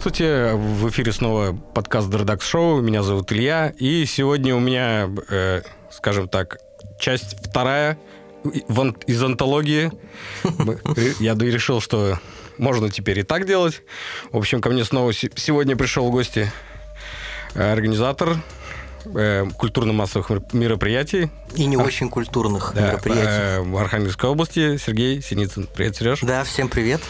[0.00, 2.80] Здравствуйте, в эфире снова подкаст Дредакс Шоу.
[2.80, 5.60] Меня зовут Илья, и сегодня у меня, э,
[5.90, 6.56] скажем так,
[6.98, 7.98] часть вторая
[9.06, 9.92] из антологии.
[11.20, 12.18] Я решил, что
[12.56, 13.82] можно теперь и так делать.
[14.32, 16.50] В общем, ко мне снова сегодня пришел в гости
[17.52, 18.38] э, организатор
[19.04, 21.30] э, культурно-массовых мероприятий.
[21.56, 23.28] И не а, очень культурных да, мероприятий.
[23.28, 25.68] Э, в Архангельской области Сергей Синицын.
[25.74, 26.20] Привет, Сереж.
[26.22, 27.02] Да, всем привет.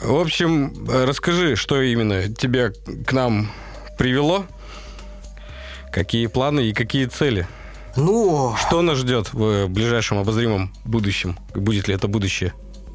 [0.00, 2.72] В общем, расскажи, что именно тебя
[3.06, 3.50] к нам
[3.98, 4.46] привело,
[5.92, 7.46] какие планы и какие цели?
[7.94, 8.54] Ну...
[8.56, 11.38] Что нас ждет в ближайшем обозримом будущем?
[11.54, 12.54] Будет ли это будущее?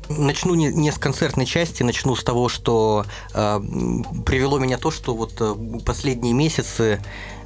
[0.09, 3.59] Начну не, не с концертной части, начну с того, что э,
[4.25, 6.99] привело меня то, что вот э, последние месяцы,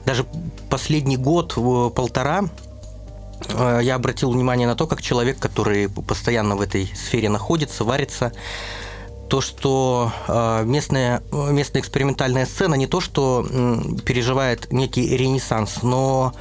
[0.05, 0.25] даже
[0.69, 1.55] последний год,
[1.93, 2.45] полтора,
[3.49, 8.31] э, я обратил внимание на то, как человек, который постоянно в этой сфере находится, варится,
[9.33, 13.43] то, что э, местная, местная экспериментальная сцена не то, что
[14.05, 16.35] переживает некий ренессанс, но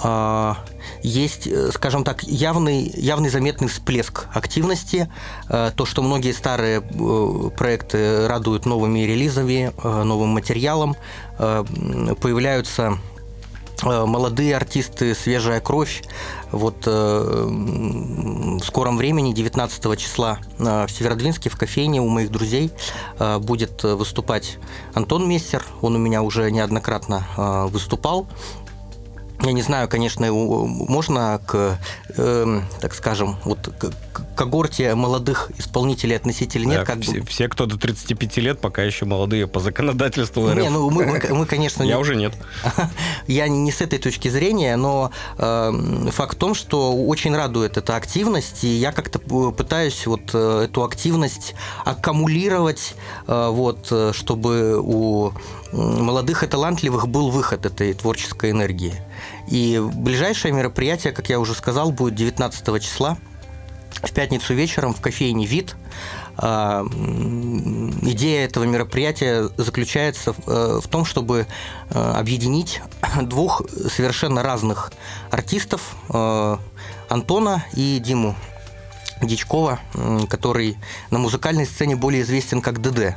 [0.00, 0.56] а,
[1.04, 5.08] есть, э, скажем так, явный, явный заметный всплеск активности.
[5.48, 10.96] Э, то, что многие старые э, проекты радуют новыми релизами, новым материалом,
[11.38, 12.98] появляются
[13.84, 16.02] молодые артисты, свежая кровь.
[16.52, 22.70] Вот в скором времени, 19 числа в Северодвинске, в кофейне у моих друзей
[23.40, 24.58] будет выступать
[24.94, 25.64] Антон Мессер.
[25.80, 28.26] Он у меня уже неоднократно выступал
[29.42, 31.78] я не знаю, конечно, можно к,
[32.16, 33.92] э, так скажем, вот к,
[34.34, 36.80] когорте молодых исполнителей относительно нет.
[36.80, 37.26] Да, как все, бы...
[37.26, 40.56] все, кто до 35 лет, пока еще молодые по законодательству РФ.
[40.56, 41.82] Не, ну мы, мы, мы конечно...
[41.92, 42.34] Я уже нет.
[43.26, 45.72] Я не с этой точки зрения, но э,
[46.10, 50.84] факт в том, что очень радует эта активность, и я как-то пытаюсь вот э, эту
[50.84, 51.54] активность
[51.84, 52.94] аккумулировать,
[53.26, 55.32] э, вот, э, чтобы у
[55.72, 58.94] молодых и талантливых был выход этой творческой энергии.
[59.48, 63.16] И ближайшее мероприятие, как я уже сказал, будет 19 числа
[64.02, 65.76] в пятницу вечером в кофейне «Вид».
[66.36, 71.46] А, идея этого мероприятия заключается в э, том, чтобы
[71.90, 72.80] э, объединить
[73.22, 74.92] двух совершенно разных
[75.30, 76.56] артистов э,
[77.10, 78.34] Антона и Диму
[79.20, 79.78] Дичкова,
[80.28, 80.76] который
[81.10, 83.14] на музыкальной сцене более известен как ДД.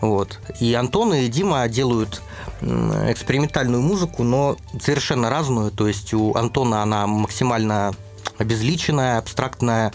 [0.00, 0.38] Вот.
[0.60, 2.22] И Антон и Дима делают
[2.60, 5.70] экспериментальную музыку, но совершенно разную.
[5.70, 7.94] То есть у Антона она максимально
[8.38, 9.92] обезличенная, абстрактная,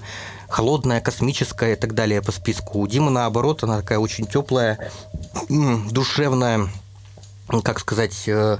[0.50, 2.80] холодная, космическая и так далее по списку.
[2.80, 4.92] У Димы, наоборот, она такая очень теплая,
[5.50, 6.70] душевная,
[7.64, 8.58] как сказать, э,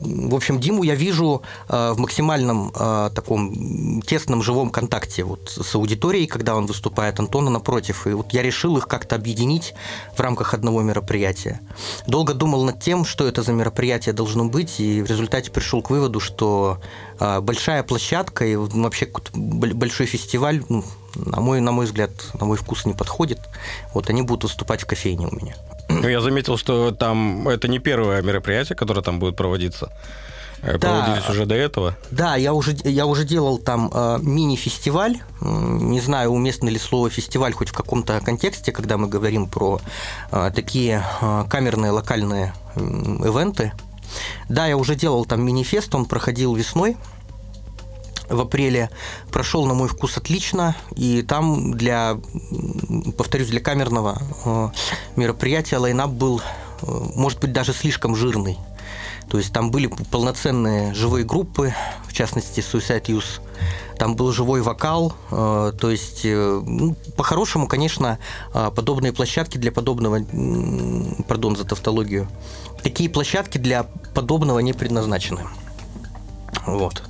[0.00, 5.74] в общем, Диму я вижу э, в максимальном э, таком тесном живом контакте вот с
[5.74, 8.06] аудиторией, когда он выступает, Антона напротив.
[8.06, 9.74] И вот я решил их как-то объединить
[10.16, 11.60] в рамках одного мероприятия.
[12.06, 15.90] Долго думал над тем, что это за мероприятие должно быть, и в результате пришел к
[15.90, 16.80] выводу, что
[17.20, 20.84] э, большая площадка и вообще большой фестиваль, ну,
[21.14, 23.38] на мой, на мой взгляд, на мой вкус не подходит.
[23.92, 25.54] Вот они будут выступать в кофейне у меня.
[26.02, 29.90] Ну, я заметил, что там это не первое мероприятие, которое там будет проводиться.
[30.62, 31.96] Э, да, Проводились уже до этого?
[32.10, 35.18] Да, я уже, я уже делал там э, мини-фестиваль.
[35.40, 39.80] Не знаю, уместно ли слово фестиваль хоть в каком-то контексте, когда мы говорим про
[40.30, 43.72] э, такие э, камерные локальные э, ивенты.
[44.48, 46.96] Да, я уже делал там мини-фест, он проходил весной
[48.28, 48.90] в апреле
[49.30, 50.76] прошел, на мой вкус, отлично.
[50.96, 52.18] И там для,
[53.16, 54.68] повторюсь, для камерного э,
[55.16, 58.58] мероприятия лайнап был, э, может быть, даже слишком жирный.
[59.28, 61.74] То есть там были полноценные живые группы,
[62.06, 63.40] в частности, Suicide Youth.
[63.98, 65.14] Там был живой вокал.
[65.30, 68.18] Э, то есть, ну, по-хорошему, конечно,
[68.52, 70.20] подобные площадки для подобного,
[71.28, 72.28] пардон за тавтологию,
[72.82, 73.84] такие площадки для
[74.14, 75.42] подобного не предназначены.
[76.66, 77.02] Вот.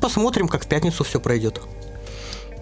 [0.00, 1.60] Посмотрим, как в пятницу все пройдет.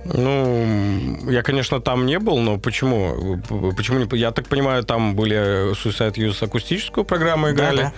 [0.05, 3.39] Ну, я, конечно, там не был, но почему?
[3.77, 4.19] Почему не?
[4.19, 7.77] Я так понимаю, там были Suicide Youth акустическую программу играли.
[7.77, 7.93] Да, да.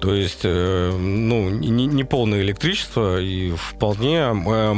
[0.00, 4.74] То есть, э, ну, не, не полное электричество и вполне, э,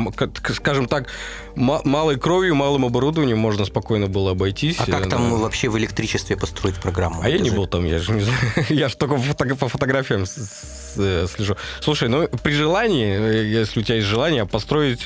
[0.54, 1.08] скажем так,
[1.56, 4.76] малой кровью, малым оборудованием можно спокойно было обойтись.
[4.78, 7.22] А как там вообще в электричестве построить программу?
[7.22, 8.38] А я не был там, я же не знаю.
[8.68, 11.56] Я же только по фотографиям слежу.
[11.80, 15.04] Слушай, ну, при желании, если у тебя есть желание, построить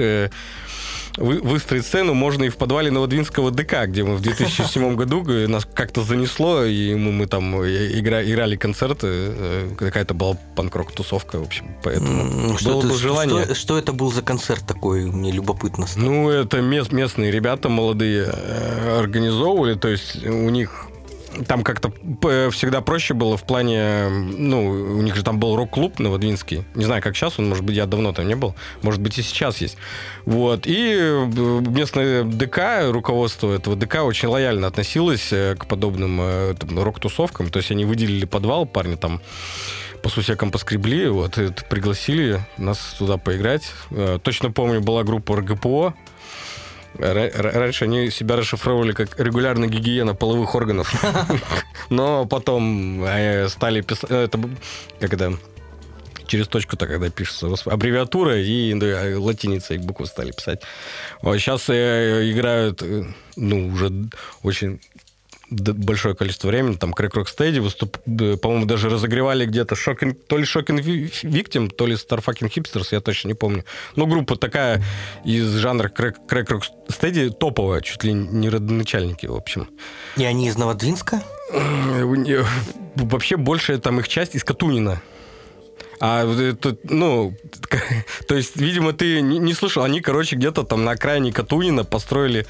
[1.17, 6.03] выстроить сцену можно и в подвале Новодвинского ДК, где мы в 2007 году нас как-то
[6.03, 12.57] занесло, и мы, мы там игра, играли концерты, э, какая-то была панк-рок-тусовка, в общем, поэтому
[12.59, 13.45] что было бы желание.
[13.45, 16.05] Что, что это был за концерт такой, мне любопытно стало.
[16.05, 20.87] Ну, это мест, местные ребята молодые э, организовывали, то есть у них
[21.47, 21.93] там как-то
[22.51, 26.65] всегда проще было в плане, ну, у них же там был рок-клуб Новодвинский.
[26.75, 28.55] Не знаю, как сейчас он, может быть, я давно там не был.
[28.83, 29.77] Может быть, и сейчас есть.
[30.25, 30.67] Вот.
[30.67, 37.51] И э, местное ДК, руководство этого ДК очень лояльно относилось э, к подобным э, рок-тусовкам.
[37.51, 39.21] То есть они выделили подвал, парни там
[40.03, 41.39] по сусекам поскребли, вот,
[41.71, 43.71] пригласили нас туда поиграть.
[44.25, 45.95] Точно помню, была группа РГПО,
[46.99, 50.93] Раньше они себя расшифровывали как регулярная гигиена половых органов.
[51.91, 54.11] Но потом э, стали писать...
[54.11, 54.39] Э, это
[55.01, 55.39] как это
[56.27, 60.63] через точку-то, когда пишется аббревиатура и да, латиницей буквы стали писать.
[61.23, 62.83] Сейчас э, играют,
[63.37, 63.91] ну, уже
[64.43, 64.81] очень
[65.53, 67.99] большое количество времени, там, Rock Steady, выступ...
[68.41, 70.15] по-моему, даже разогревали где-то Shocking...
[70.15, 70.83] то ли Shocking
[71.23, 73.65] Victim, то ли Starfucking Hipsters, я точно не помню.
[73.97, 74.83] Но группа такая
[75.25, 79.69] из жанра Rock Steady топовая, чуть ли не родоначальники, в общем.
[80.17, 81.23] И они из Новодвинска?
[82.95, 85.01] Вообще большая там их часть из Катунина.
[86.05, 87.33] А это, ну,
[88.27, 89.85] то есть, видимо, ты не, не слышал.
[89.85, 92.45] Они, короче, где-то там на окраине Катунина построили,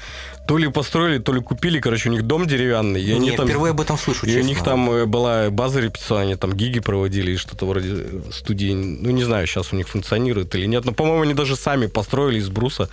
[0.47, 3.03] то ли построили, то ли купили, короче, у них дом деревянный.
[3.03, 4.41] И Нет, они там, впервые об этом слышу, И честно.
[4.41, 8.73] у них там э, была база репетиционная, они там гиги проводили и что-то вроде студии.
[8.73, 10.83] Ну, не знаю, сейчас у них функционирует или нет.
[10.83, 12.89] Но, по-моему, они даже сами построили из бруса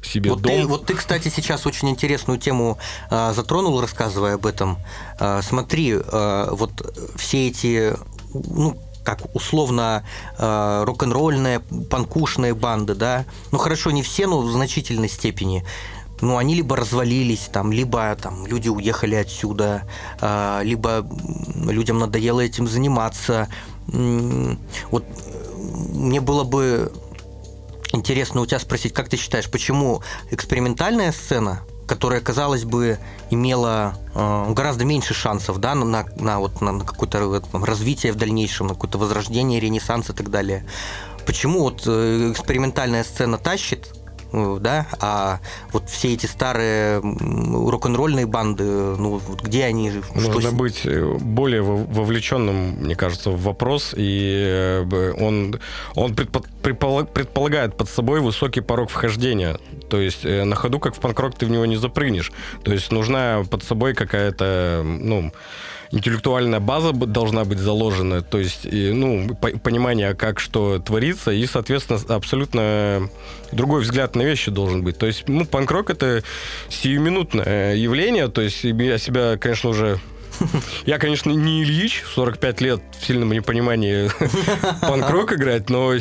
[0.00, 0.52] себе вот дом.
[0.52, 2.78] Ты, вот ты, кстати, сейчас очень интересную тему
[3.10, 4.78] а, затронул, рассказывая об этом.
[5.18, 6.70] А, смотри, а, вот
[7.16, 7.96] все эти
[8.32, 10.04] ну, как условно
[10.38, 15.64] э, рок-н-ролльные, панкушные банды, да, ну хорошо, не все, но в значительной степени,
[16.20, 19.82] ну, они либо развалились, там, либо там люди уехали отсюда,
[20.20, 21.06] э, либо
[21.66, 23.48] людям надоело этим заниматься.
[23.86, 25.04] Вот
[25.92, 26.90] мне было бы
[27.92, 32.98] интересно у тебя спросить, как ты считаешь, почему экспериментальная сцена которая, казалось бы,
[33.30, 38.74] имела э, гораздо меньше шансов да, на, на, вот, на, какое-то развитие в дальнейшем, на
[38.74, 40.66] какое-то возрождение, ренессанс и так далее.
[41.26, 43.94] Почему вот э, экспериментальная сцена тащит,
[44.60, 45.40] да, а
[45.72, 49.90] вот все эти старые рок-н-ролльные банды, ну, вот где они?
[50.14, 50.52] Нужно что...
[50.52, 55.60] быть э, более вовлеченным, мне кажется, в вопрос, и э, он,
[55.94, 59.58] он предполагает под собой высокий порог вхождения,
[59.88, 62.32] то есть на ходу, как в панк-рок, ты в него не запрыгнешь,
[62.62, 65.32] то есть нужна под собой какая-то, ну,
[65.94, 73.08] интеллектуальная база должна быть заложена, то есть, ну, понимание, как что творится, и, соответственно, абсолютно
[73.52, 74.98] другой взгляд на вещи должен быть.
[74.98, 76.22] То есть, ну, панк-рок это
[76.68, 80.00] сиюминутное явление, то есть я себя, конечно, уже
[80.86, 84.10] я, конечно, не Ильич, 45 лет в сильном непонимании
[84.80, 85.98] панк-рок играть, но э,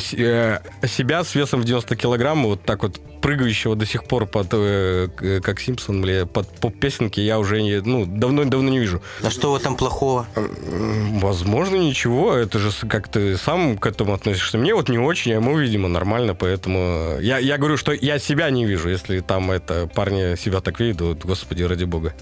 [0.88, 5.39] себя с весом в 90 килограмм, вот так вот прыгающего до сих пор под, э,
[5.41, 9.01] как Симпсон, бля, под поп-песенки я уже не, ну, давно-давно не вижу.
[9.24, 10.27] А что в этом плохого?
[10.35, 12.33] Возможно, ничего.
[12.33, 14.57] Это же как ты сам к этому относишься.
[14.57, 17.18] Мне вот не очень, а ему, видимо, нормально, поэтому...
[17.21, 21.24] Я, я говорю, что я себя не вижу, если там это парни себя так видят,
[21.24, 22.13] господи, ради бога.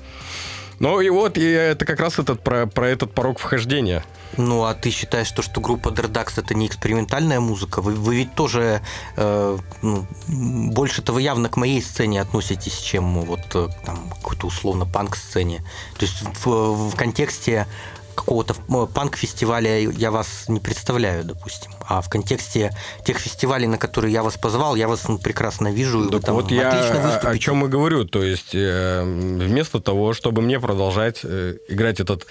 [0.82, 4.04] Ну и вот, и это как раз этот, про, про этот порог вхождения.
[4.36, 7.84] Ну, а ты считаешь, что, что группа Derdax это не экспериментальная музыка?
[7.84, 8.82] Вы, вы ведь тоже
[9.16, 14.88] э, ну, больше-то вы явно к моей сцене относитесь, чем вот э, там какой-то условно
[14.88, 15.64] панк-сцене.
[16.00, 17.68] То есть в, в контексте
[18.16, 18.56] какого-то
[18.88, 21.72] панк-фестиваля я вас не представляю, допустим.
[21.92, 22.72] А в контексте
[23.04, 26.10] тех фестивалей, на которые я вас позвал, я вас ну, прекрасно вижу.
[26.10, 28.06] Так там вот я о, о чем и говорю.
[28.06, 32.28] То есть э, вместо того, чтобы мне продолжать э, играть этот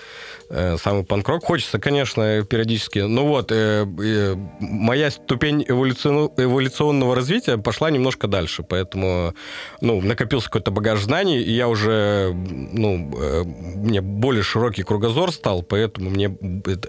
[0.53, 1.45] Э, самый панк-рок.
[1.45, 2.99] Хочется, конечно, периодически.
[2.99, 6.33] Но вот, э, э, моя ступень эволюцион...
[6.37, 8.65] эволюционного развития пошла немножко дальше.
[8.69, 9.33] Поэтому,
[9.81, 15.63] ну, накопился какой-то багаж знаний, и я уже, ну, э, мне более широкий кругозор стал,
[15.63, 16.37] поэтому мне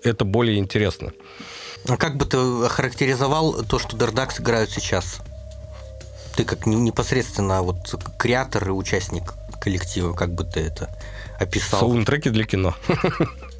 [0.03, 1.13] это более интересно.
[1.87, 5.19] А как бы ты охарактеризовал то, что Дардакс играют сейчас?
[6.35, 10.89] Ты как непосредственно вот креатор и участник коллектива, как бы ты это
[11.39, 11.81] описал?
[11.81, 12.75] Саундтреки для кино.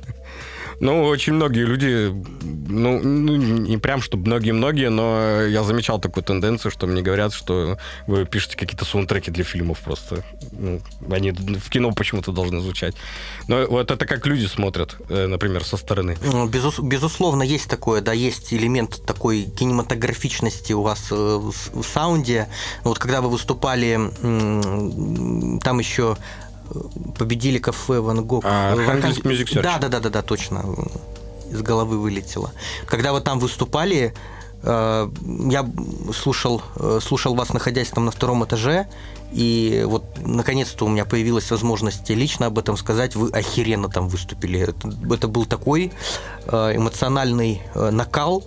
[0.81, 2.11] Ну, очень многие люди,
[2.41, 7.77] ну, ну не прям, что многие-многие, но я замечал такую тенденцию, что мне говорят, что
[8.07, 10.23] вы пишете какие-то саундтреки для фильмов просто.
[10.51, 12.95] Ну, они в кино почему-то должны звучать.
[13.47, 16.17] Но вот это как люди смотрят, э, например, со стороны.
[16.23, 22.47] Ну, безус, безусловно, есть такое, да, есть элемент такой кинематографичности у вас э, в саунде.
[22.83, 24.00] Вот когда вы выступали,
[25.59, 26.17] там еще
[27.17, 28.43] победили кафе Ван Гог.
[28.45, 29.61] А, Music Search.
[29.61, 30.65] Да, да, да, да, да, точно.
[31.49, 32.51] Из головы вылетело.
[32.85, 34.13] Когда вы там выступали,
[34.63, 35.09] Э,
[35.49, 35.65] я
[36.13, 38.87] слушал, э, слушал вас, находясь там на втором этаже,
[39.31, 43.15] и вот наконец-то у меня появилась возможность лично об этом сказать.
[43.15, 44.59] Вы охеренно там выступили.
[44.59, 45.91] Это, это был такой
[46.45, 48.43] э, эмоциональный накал,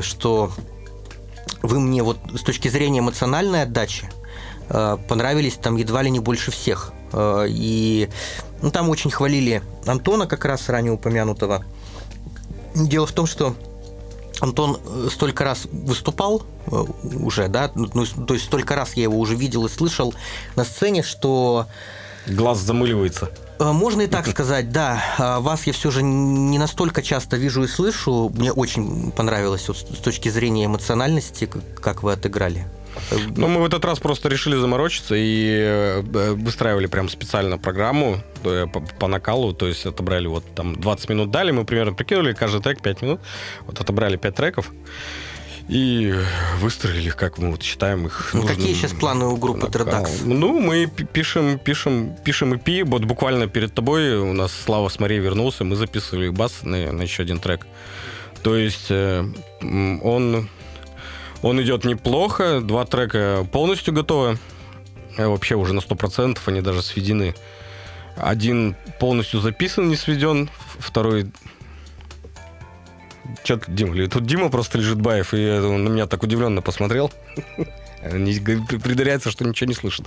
[0.00, 0.50] что
[1.62, 4.08] вы мне вот с точки зрения эмоциональной отдачи
[4.68, 6.92] понравились там едва ли не больше всех.
[7.48, 8.08] И
[8.62, 11.64] ну, там очень хвалили Антона, как раз ранее упомянутого.
[12.74, 13.54] Дело в том, что
[14.40, 16.84] Антон э, столько раз выступал э,
[17.20, 20.14] уже, да, ну, то есть столько раз я его уже видел и слышал
[20.56, 21.66] на сцене, что...
[22.26, 23.30] Глаз замыливается.
[23.58, 25.02] Э, можно и так сказать, да.
[25.18, 28.30] А вас я все же не настолько часто вижу и слышу.
[28.34, 31.48] Мне очень понравилось вот, с точки зрения эмоциональности,
[31.80, 32.66] как вы отыграли.
[33.36, 36.00] Ну, мы в этот раз просто решили заморочиться и э,
[36.32, 38.66] выстраивали прям специально программу э,
[38.98, 42.80] по, накалу, то есть отобрали вот там 20 минут дали, мы примерно прикинули, каждый трек
[42.80, 43.20] 5 минут,
[43.66, 44.72] вот отобрали 5 треков,
[45.68, 46.14] и
[46.60, 48.30] выстроили, как мы вот считаем их.
[48.34, 50.22] Ну, какие сейчас планы у группы Тредаx?
[50.24, 52.84] Ну, мы пишем, пишем, пишем EP.
[52.84, 57.02] Вот буквально перед тобой у нас Слава с Марией вернулся, мы записывали бас на, на
[57.02, 57.66] еще один трек.
[58.44, 59.24] То есть э,
[59.60, 60.48] он
[61.46, 64.38] он идет неплохо, два трека полностью готовы.
[65.16, 67.34] Э, вообще уже на 100%, они даже сведены.
[68.16, 71.30] Один полностью записан, не сведен, второй...
[73.44, 77.12] Че-то Дима, тут Дима просто лежит Баев, и он на меня так удивленно посмотрел.
[78.12, 80.06] не притворяется, что ничего не слышит.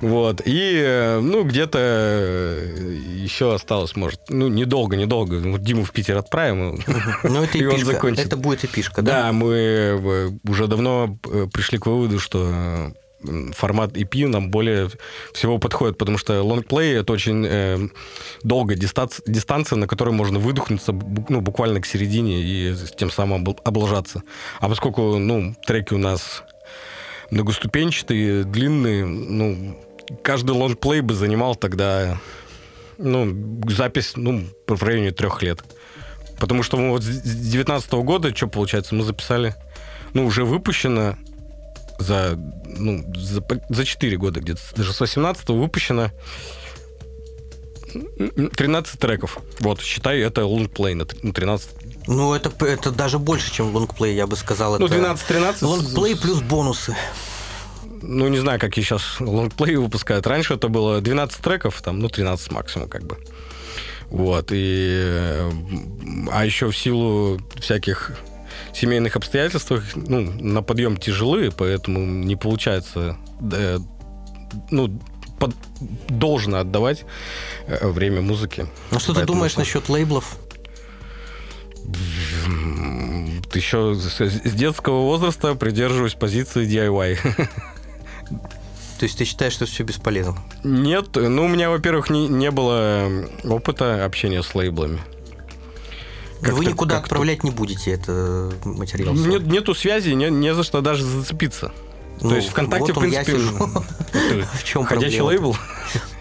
[0.00, 0.42] Вот.
[0.44, 5.36] И, э, ну, где-то э, еще осталось, может, ну, недолго, недолго.
[5.36, 6.82] Вот Диму в Питер отправим,
[7.22, 8.26] ну, это и он закончит.
[8.26, 9.22] Это будет эпишка, да?
[9.22, 11.18] Да, мы э, уже давно
[11.52, 12.92] пришли к выводу, что
[13.52, 14.90] формат EP нам более
[15.32, 17.88] всего подходит, потому что лонгплей— это очень э,
[18.42, 24.22] долгая дистанция, дистанция, на которой можно выдохнуться ну, буквально к середине и тем самым облажаться.
[24.60, 26.44] А поскольку ну, треки у нас
[27.30, 29.04] многоступенчатые, длинные.
[29.04, 29.80] Ну,
[30.22, 32.18] каждый лонгплей бы занимал тогда
[32.98, 35.62] ну, запись ну, в районе трех лет.
[36.38, 39.54] Потому что мы вот с 19 года, что получается, мы записали,
[40.12, 41.16] ну, уже выпущено
[41.98, 46.10] за, ну, за, за 4 года где-то, даже с 18 выпущено
[48.56, 49.38] 13 треков.
[49.60, 51.70] Вот, считай, это лонгплей на 13
[52.08, 54.78] ну, это, это даже больше, чем лонгплей, я бы сказал.
[54.78, 55.64] Ну, 12-13.
[55.64, 56.96] Лонгплей плюс бонусы.
[58.02, 60.26] Ну, не знаю, как и сейчас лонгплей выпускают.
[60.26, 63.16] Раньше это было 12 треков, там, ну, 13 максимум, как бы.
[64.08, 65.50] Вот, и...
[66.30, 68.12] А еще в силу всяких
[68.72, 73.16] семейных обстоятельств, ну, на подъем тяжелые, поэтому не получается,
[73.52, 73.78] э,
[74.70, 75.00] ну,
[75.38, 75.54] под,
[76.08, 77.04] должно отдавать
[77.66, 78.66] э, время музыке.
[78.90, 79.60] А что Поэтому ты думаешь что...
[79.60, 80.36] насчет лейблов?
[83.54, 87.18] Еще с детского возраста придерживаюсь позиции DIY.
[88.98, 90.38] То есть ты считаешь, что все бесполезно?
[90.64, 93.10] Нет, ну у меня, во-первых, не, не было
[93.44, 95.00] опыта общения с лейблами.
[96.40, 99.14] Как Вы никуда отправлять не будете это материал?
[99.14, 101.72] Нет, нету связи, не, не за что даже зацепиться.
[102.20, 103.36] Ну, То есть ВКонтакте, вот в принципе,
[104.54, 105.56] в чем ходячий лейбл.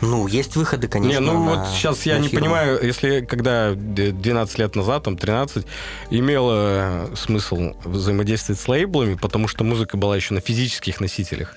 [0.02, 1.20] Ну, есть выходы, конечно.
[1.20, 5.66] Не, ну на, вот сейчас я не понимаю, если когда 12 лет назад, там 13,
[6.10, 11.56] имело смысл взаимодействовать с лейблами, потому что музыка была еще на физических носителях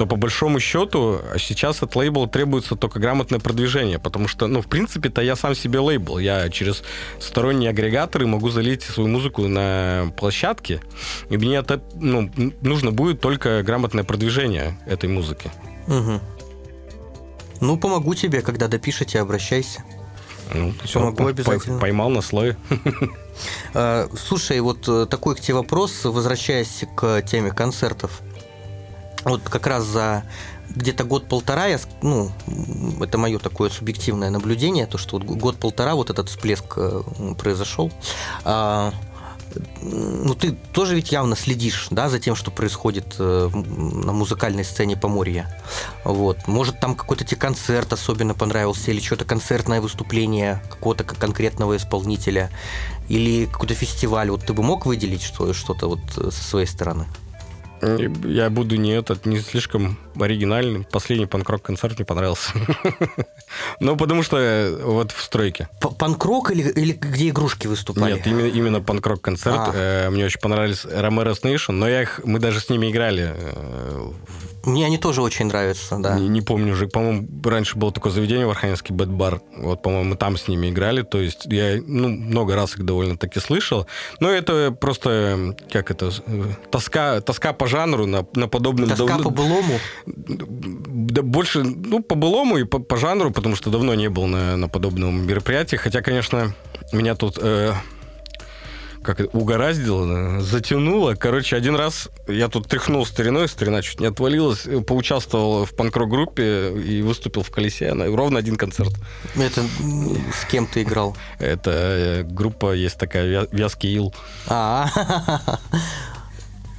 [0.00, 4.66] то по большому счету сейчас от лейбла требуется только грамотное продвижение, потому что, ну, в
[4.66, 6.18] принципе-то я сам себе лейбл.
[6.18, 6.82] Я через
[7.18, 10.80] сторонние агрегаторы могу залить свою музыку на площадке,
[11.28, 12.30] и мне это, ну,
[12.62, 15.50] нужно будет только грамотное продвижение этой музыки.
[15.86, 16.20] Угу.
[17.60, 19.84] Ну, помогу тебе, когда допишете, обращайся.
[20.54, 21.78] Ну, Помогу обязательно.
[21.78, 22.56] Поймал на слое.
[23.72, 28.20] А, слушай, вот э, такой к тебе вопрос, возвращаясь к теме концертов
[29.24, 30.24] вот как раз за
[30.74, 32.30] где-то год-полтора, я, ну,
[33.00, 37.02] это мое такое субъективное наблюдение, то, что вот год-полтора вот этот всплеск э,
[37.36, 37.90] произошел.
[38.44, 38.92] А,
[39.82, 44.96] ну, ты тоже ведь явно следишь, да, за тем, что происходит э, на музыкальной сцене
[44.96, 45.60] Поморья.
[46.04, 46.46] Вот.
[46.46, 52.50] Может, там какой-то тебе концерт особенно понравился, или что-то концертное выступление какого-то конкретного исполнителя,
[53.08, 54.30] или какой-то фестиваль.
[54.30, 57.06] Вот ты бы мог выделить что- что-то вот э, со своей стороны?
[58.24, 60.84] Я буду не этот, не слишком оригинальным.
[60.84, 62.52] Последний панк-рок концерт мне понравился.
[63.80, 65.68] Ну, потому что э, вот в стройке.
[65.80, 68.14] Панк-рок или, или где игрушки выступали?
[68.14, 69.58] Нет, именно, именно панк-рок концерт.
[69.58, 69.72] А.
[70.06, 74.12] Э, мне очень понравились Romero Nation, но я их, мы даже с ними играли э,
[74.64, 76.18] Мне они тоже очень нравятся, да.
[76.18, 79.40] Не, не помню уже, по-моему, раньше было такое заведение в Архангельске, Бэт Бар.
[79.56, 81.02] Вот, по-моему, мы там с ними играли.
[81.02, 83.86] То есть я ну, много раз их довольно-таки слышал.
[84.20, 86.10] Но это просто, как это,
[86.70, 88.88] тоска, тоска по жанру на, на подобном...
[88.90, 89.22] Тоска дав...
[89.22, 89.78] по былому?
[90.06, 94.56] Да больше, ну, по былому и по, по жанру, потому что давно не был на,
[94.56, 95.76] на подобном мероприятии.
[95.76, 96.54] Хотя, конечно,
[96.92, 97.38] меня тут...
[97.40, 97.72] Э,
[99.02, 101.14] как это, угораздило, затянуло.
[101.14, 107.02] Короче, один раз я тут тряхнул стариной, старина чуть не отвалилась, поучаствовал в панк-рок-группе и
[107.02, 107.94] выступил в колесе.
[107.94, 108.92] На ровно один концерт.
[109.36, 111.16] Это с кем ты играл?
[111.38, 114.14] Это э, группа есть такая, Вязкий Ил.
[114.46, 114.88] А,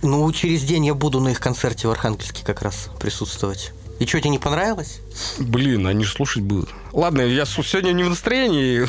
[0.01, 3.73] ну, через день я буду на их концерте в Архангельске как раз присутствовать.
[4.01, 4.99] И что, тебе не понравилось?
[5.37, 6.69] Блин, они же слушать будут.
[6.91, 8.87] Ладно, я сегодня не в настроении.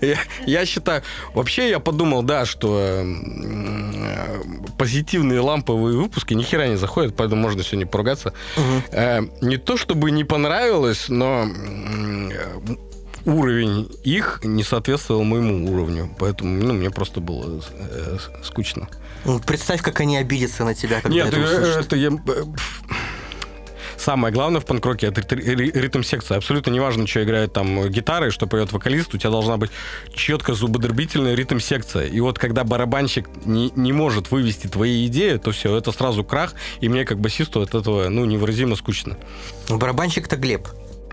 [0.46, 1.02] Я считаю...
[1.34, 3.04] Вообще я подумал, да, что
[4.78, 8.32] позитивные ламповые выпуски ни хера не заходят, поэтому можно сегодня поругаться.
[8.90, 11.46] Э, не то чтобы не понравилось, но
[13.26, 16.10] уровень их не соответствовал моему уровню.
[16.18, 18.88] Поэтому ну, мне просто было э, скучно.
[19.26, 22.10] Ну, представь, как они обидятся на тебя, когда Нет, это, э, это я
[24.02, 26.38] Самое главное в панк-роке это ритм-секция.
[26.38, 29.70] Абсолютно неважно, что играет там гитара и что поет вокалист, у тебя должна быть
[30.12, 32.06] четко зубодробительная ритм-секция.
[32.06, 36.54] И вот когда барабанщик не, не может вывести твои идеи, то все, это сразу крах,
[36.80, 39.16] и мне как басисту от этого ну, невыразимо скучно.
[39.68, 40.66] Барабанщик-то Глеб.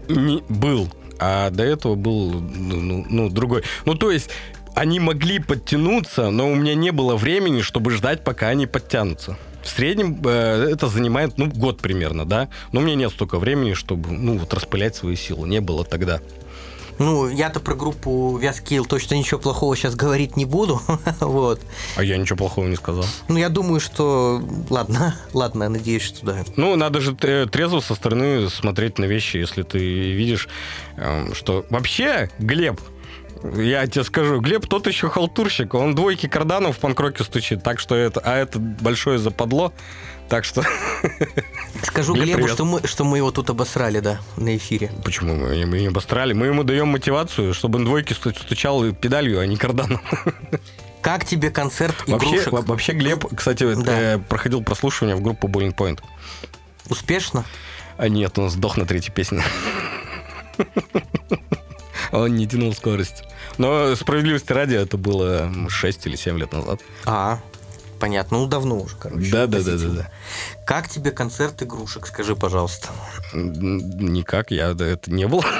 [0.08, 0.90] Не, был.
[1.20, 3.66] А до этого был ну, ну, ну другой.
[3.86, 4.32] Ну, то есть
[4.74, 9.38] они могли подтянуться, но у меня не было времени, чтобы ждать, пока они подтянутся.
[9.64, 12.50] В среднем э, это занимает, ну, год примерно, да.
[12.72, 15.48] Но у меня нет столько времени, чтобы, ну, вот распылять свои силы.
[15.48, 16.22] Не было тогда.
[17.00, 20.82] Ну, я-то про группу Вязкил точно ничего плохого сейчас говорить не буду.
[21.22, 21.62] вот.
[21.96, 23.06] А я ничего плохого не сказал.
[23.30, 24.42] Ну, я думаю, что...
[24.70, 26.44] Ладно, ладно, я надеюсь, что да.
[26.58, 30.50] Ну, надо же трезво со стороны смотреть на вещи, если ты видишь,
[30.98, 31.66] эм, что...
[31.70, 32.82] Вообще, Глеб,
[33.44, 35.74] я тебе скажу, Глеб тот еще халтурщик.
[35.74, 37.64] Он двойки карданов в панкроке стучит.
[37.64, 38.20] Так что это...
[38.20, 39.74] А это большое западло.
[40.28, 40.64] Так что...
[41.84, 44.92] Скажу Глеб, Глебу, что мы, что мы его тут обосрали, да, на эфире.
[45.04, 46.34] Почему мы его не обосрали?
[46.34, 50.02] Мы ему даем мотивацию, чтобы он двойки стучал педалью, а не карданом.
[51.02, 52.52] Как тебе концерт игрушек?
[52.52, 54.16] Вообще, вообще Глеб, кстати, да.
[54.16, 56.00] э, проходил прослушивание в группу Boiling Point.
[56.90, 57.46] Успешно?
[57.98, 59.42] А нет, он сдох на третьей песне.
[62.12, 63.24] Он не тянул скорость.
[63.58, 66.80] Но справедливости ради это было 6 или 7 лет назад.
[67.06, 67.40] А,
[68.00, 68.40] понятно.
[68.40, 69.32] Ну, давно уже, короче.
[69.32, 70.12] Да, да, да, да, да.
[70.66, 72.90] Как тебе концерт игрушек, скажи, пожалуйста?
[73.34, 75.44] Никак, я это не был.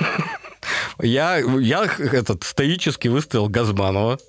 [1.02, 4.20] Я, я этот стоически выставил Газманова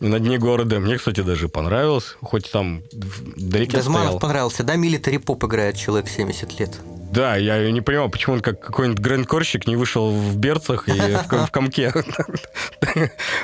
[0.00, 0.78] на дне города.
[0.78, 4.18] Мне, кстати, даже понравилось, хоть там вдалеке Газманов стоял.
[4.20, 4.76] понравился, да?
[4.76, 6.78] Милитари поп играет человек 70 лет.
[7.10, 11.50] Да, я не понимал, почему он как какой-нибудь грандкорщик не вышел в берцах и в
[11.50, 11.92] комке.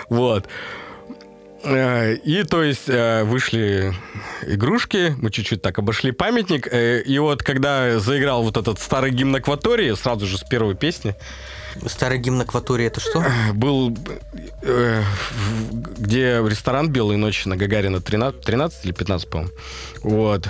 [0.09, 0.47] Вот.
[1.67, 3.93] Э, и, то есть, э, вышли
[4.47, 9.37] игрушки, мы чуть-чуть так обошли памятник, э, и вот когда заиграл вот этот старый гимн
[9.37, 11.17] Акватории, сразу же с первой песни,
[11.85, 13.23] Старый гимн Акватории это что?
[13.53, 13.95] Был,
[14.63, 19.53] где ресторан «Белые ночи» на Гагарина 13, 13 или 15, по-моему.
[20.03, 20.49] Вот.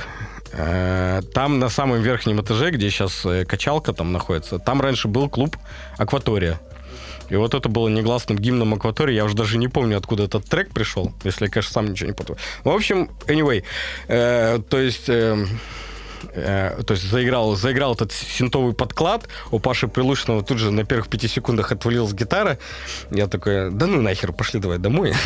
[0.57, 5.29] Э, там на самом верхнем этаже, где сейчас э, качалка там находится, там раньше был
[5.29, 5.57] клуб
[5.99, 6.59] «Акватория».
[7.29, 9.14] И вот это было негласным гимном акватории.
[9.14, 12.14] Я уже даже не помню, откуда этот трек пришел, если я, конечно, сам ничего не
[12.14, 12.37] помню.
[12.64, 13.64] Ну, в общем, anyway,
[14.09, 15.09] э, то есть...
[15.09, 15.45] Э,
[16.33, 21.09] э, то есть заиграл, заиграл этот синтовый подклад, у Паши Прилучного тут же на первых
[21.09, 22.59] пяти секундах отвалилась гитара.
[23.11, 25.12] Я такой, да ну нахер, пошли давай домой.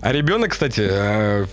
[0.00, 1.46] А ребенок, кстати, э,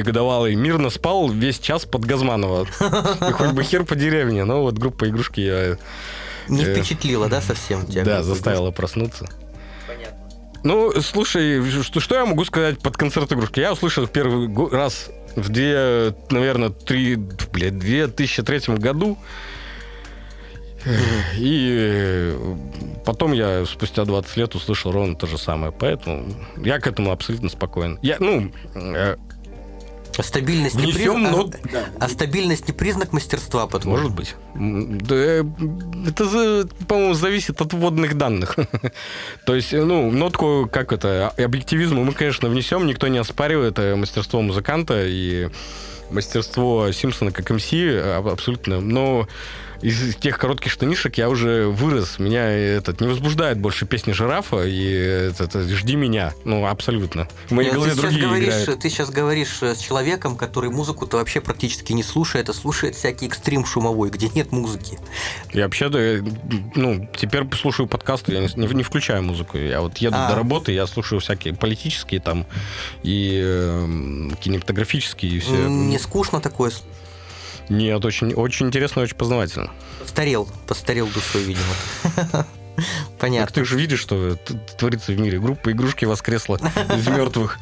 [0.00, 2.66] мой годовалый, мирно спал весь час под Газманова.
[3.28, 5.76] И хоть бы хер по деревне, но вот группа игрушки я...
[6.48, 8.04] Не э, впечатлила, да, совсем тебя?
[8.04, 9.28] Да, заставила проснуться.
[9.86, 10.18] Понятно.
[10.64, 13.60] Ну, слушай, что, что я могу сказать под концерт игрушки?
[13.60, 17.16] Я услышал в первый раз в две, наверное, три,
[17.52, 19.18] блядь, 2003 году.
[21.36, 22.56] И э,
[23.04, 25.72] потом я спустя 20 лет услышал ровно то же самое.
[25.72, 27.98] Поэтому я к этому абсолютно спокоен.
[28.00, 29.16] Я, ну, э,
[30.20, 31.50] а стабильность, не признак, но...
[31.74, 33.98] а, а стабильность не признак мастерства, по-твоему?
[33.98, 34.34] Может быть.
[34.54, 35.44] Да, э,
[36.06, 38.56] это, по-моему, зависит от вводных данных.
[39.46, 45.04] То есть, ну, нотку, как это, объективизма мы, конечно, внесем, никто не оспаривает мастерство музыканта
[45.06, 45.48] и
[46.10, 48.80] мастерство Симпсона как МС абсолютно.
[48.80, 49.26] Но
[49.82, 52.18] из тех коротких штанишек я уже вырос.
[52.18, 56.34] Меня этот не возбуждает больше песни жирафа и этот, жди меня.
[56.44, 57.28] Ну, абсолютно.
[57.48, 58.80] В моей голове ты другие говоришь, играют.
[58.80, 63.64] Ты сейчас говоришь с человеком, который музыку-то вообще практически не слушает, а слушает всякий экстрим
[63.64, 64.98] шумовой, где нет музыки.
[65.52, 65.88] Я вообще,
[66.74, 69.58] ну, теперь слушаю подкасты, я не, не включаю музыку.
[69.58, 70.30] Я вот еду а.
[70.30, 72.46] до работы, я слушаю всякие политические там
[73.02, 75.68] и э, кинематографические и все.
[75.68, 76.70] Не скучно такое
[77.70, 79.70] нет, очень, очень интересно, очень познавательно.
[80.00, 81.64] Постарел, постарел душой, видимо.
[83.18, 83.46] Понятно.
[83.46, 84.36] Так ты же видишь, что
[84.76, 85.38] творится в мире.
[85.38, 86.56] Группа игрушки воскресла
[86.96, 87.58] из мертвых.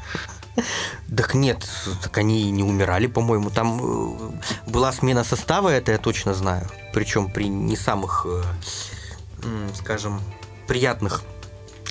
[1.15, 1.69] Так нет,
[2.03, 3.51] так они не умирали, по-моему.
[3.51, 6.67] Там э, была смена состава, это я точно знаю.
[6.93, 8.43] Причем при не самых, э,
[9.75, 10.21] скажем,
[10.67, 11.23] приятных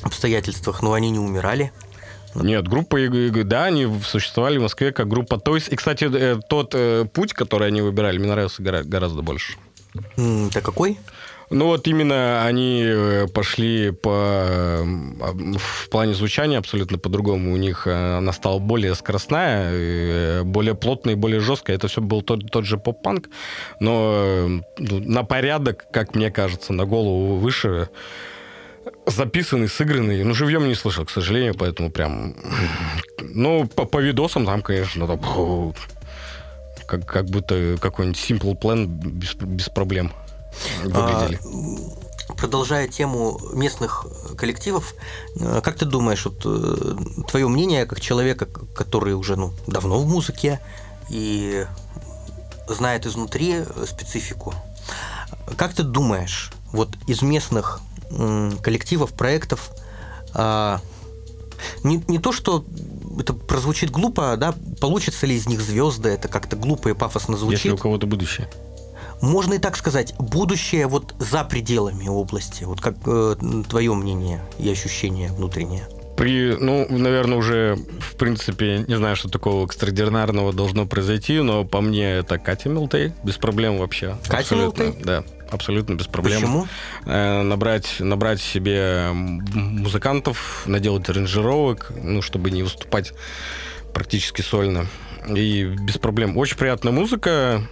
[0.02, 1.72] обстоятельствах, но они не умирали.
[2.36, 2.98] Нет, группа
[3.44, 7.34] да, они существовали в Москве как группа То есть, И, кстати, э, тот э, путь,
[7.34, 9.54] который они выбирали, мне нравился гораздо больше.
[10.16, 10.98] Это какой?
[11.50, 17.54] Ну вот именно они э, пошли по в плане звучания абсолютно по-другому.
[17.54, 21.78] У них она стала более скоростная, более плотная и более жесткая.
[21.78, 23.30] Это все был тот, тот же поп-панк,
[23.80, 27.90] но на порядок, как мне кажется, на голову выше
[29.06, 30.24] записанный, сыгранный.
[30.24, 32.36] Ну, живьем не слышал, к сожалению, поэтому прям...
[33.20, 35.74] Ну, по, по видосам там, конечно, там,
[36.88, 40.12] как, как будто какой-нибудь Simple Plan без, без проблем
[40.84, 41.40] выглядели.
[42.30, 44.06] А, продолжая тему местных
[44.38, 44.96] коллективов,
[45.40, 46.96] э, как ты думаешь, вот э,
[47.30, 50.60] твое мнение как человека, который уже ну, давно в музыке
[51.10, 51.66] и
[52.68, 54.54] знает изнутри специфику,
[55.58, 59.72] как ты думаешь, вот из местных коллективов, проектов.
[60.34, 60.82] А,
[61.84, 62.66] не, не то, что
[63.20, 67.66] это прозвучит глупо, да, получится ли из них звезды, это как-то глупо и пафосно звучит.
[67.66, 68.48] Если у кого-то будущее.
[69.22, 72.66] Можно и так сказать, будущее вот за пределами области.
[72.66, 73.36] Вот как э,
[73.68, 75.88] твое мнение и ощущение внутреннее?
[76.16, 81.82] При, ну, наверное, уже, в принципе, не знаю, что такого экстраординарного должно произойти, но по
[81.82, 84.18] мне это Катя Милтей, без проблем вообще.
[84.28, 84.96] Катя Милтей?
[85.04, 86.42] Да абсолютно без проблем.
[86.42, 86.68] Почему?
[87.06, 93.14] Э, набрать, набрать себе музыкантов, наделать аранжировок, ну, чтобы не выступать
[93.94, 94.88] практически сольно.
[95.28, 96.38] И без проблем.
[96.38, 97.68] Очень приятная музыка,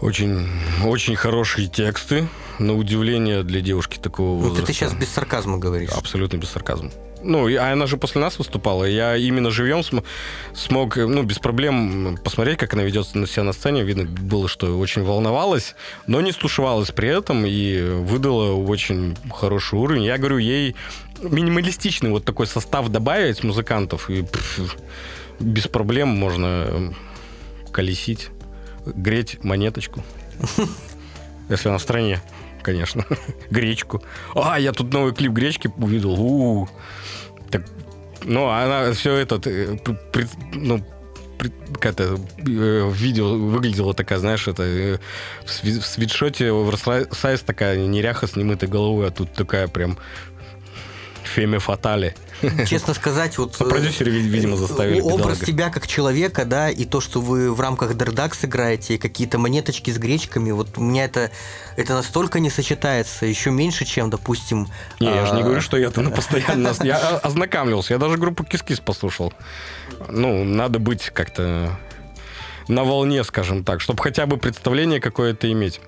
[0.00, 0.48] очень,
[0.84, 4.60] очень хорошие тексты, на удивление для девушки такого возраста.
[4.60, 5.90] Ну, ты сейчас без сарказма говоришь.
[5.90, 6.90] Абсолютно без сарказма.
[7.26, 8.84] Ну, а она же после нас выступала.
[8.84, 10.06] Я именно живьем см-
[10.54, 13.82] смог, ну, без проблем посмотреть, как она ведет себя на сцене.
[13.82, 15.74] Видно было, что очень волновалась,
[16.06, 20.04] но не стушевалась при этом и выдала очень хороший уровень.
[20.04, 20.76] Я говорю, ей
[21.20, 24.76] минималистичный вот такой состав добавить музыкантов, и пфф,
[25.40, 26.94] без проблем можно
[27.72, 28.28] колесить,
[28.84, 30.04] греть монеточку.
[31.48, 32.20] Если она в стране
[32.66, 33.04] конечно.
[33.50, 34.02] Гречку.
[34.34, 36.20] А, я тут новый клип гречки увидел.
[36.20, 36.68] У-у-у.
[37.50, 37.62] Так,
[38.24, 39.76] ну, она все это, э,
[40.52, 40.84] ну,
[41.72, 44.98] какая-то э, видео выглядела такая, знаешь, это э,
[45.44, 49.96] в свитшоте оверсайз такая неряха с немытой головой, а тут такая прям
[51.36, 52.14] femme fatale.
[52.66, 53.56] Честно сказать, вот...
[53.60, 57.60] Ну, продюсеры, видимо, э, заставили Образ тебя как человека, да, и то, что вы в
[57.60, 61.30] рамках der Ducks играете, и какие-то монеточки с гречками, вот у меня это,
[61.76, 64.68] это настолько не сочетается, еще меньше, чем, допустим...
[64.98, 66.72] Не, я же не а, говорю, что я-то на постоянно...
[66.82, 69.34] Я ознакомился, я даже группу Кис-кис послушал.
[70.08, 71.78] Ну, надо быть как-то
[72.68, 75.80] на волне, скажем так, чтобы хотя бы представление какое-то иметь.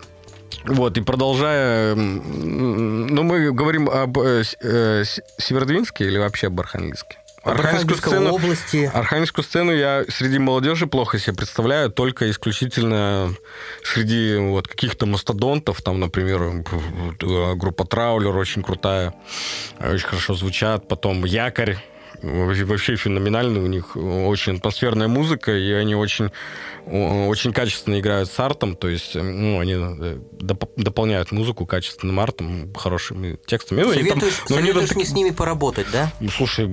[0.65, 5.05] Вот, и продолжая, ну, мы говорим об э, э,
[5.39, 7.19] Северодвинске или вообще об Архангельске?
[7.43, 8.91] Архангельскую сцену, области.
[8.93, 13.35] Архангельскую сцену я среди молодежи плохо себе представляю, только исключительно
[13.83, 16.65] среди вот каких-то мастодонтов, там, например,
[17.57, 19.15] группа Траулер очень крутая,
[19.81, 21.79] очень хорошо звучат, потом Якорь,
[22.23, 26.31] вообще феноменальный, у них очень атмосферная музыка, и они очень,
[26.87, 32.73] очень качественно играют с артом, то есть ну, они э, доп- дополняют музыку качественным артом,
[32.75, 33.83] хорошими текстами.
[33.83, 36.13] Ну, советуешь там, советуешь мне с ними поработать, да?
[36.21, 36.69] Ну, слушай,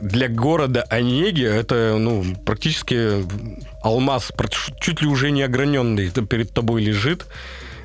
[0.00, 3.24] для города Онеги это ну, практически
[3.82, 4.32] алмаз,
[4.80, 7.26] чуть ли уже не ограненный, перед тобой лежит.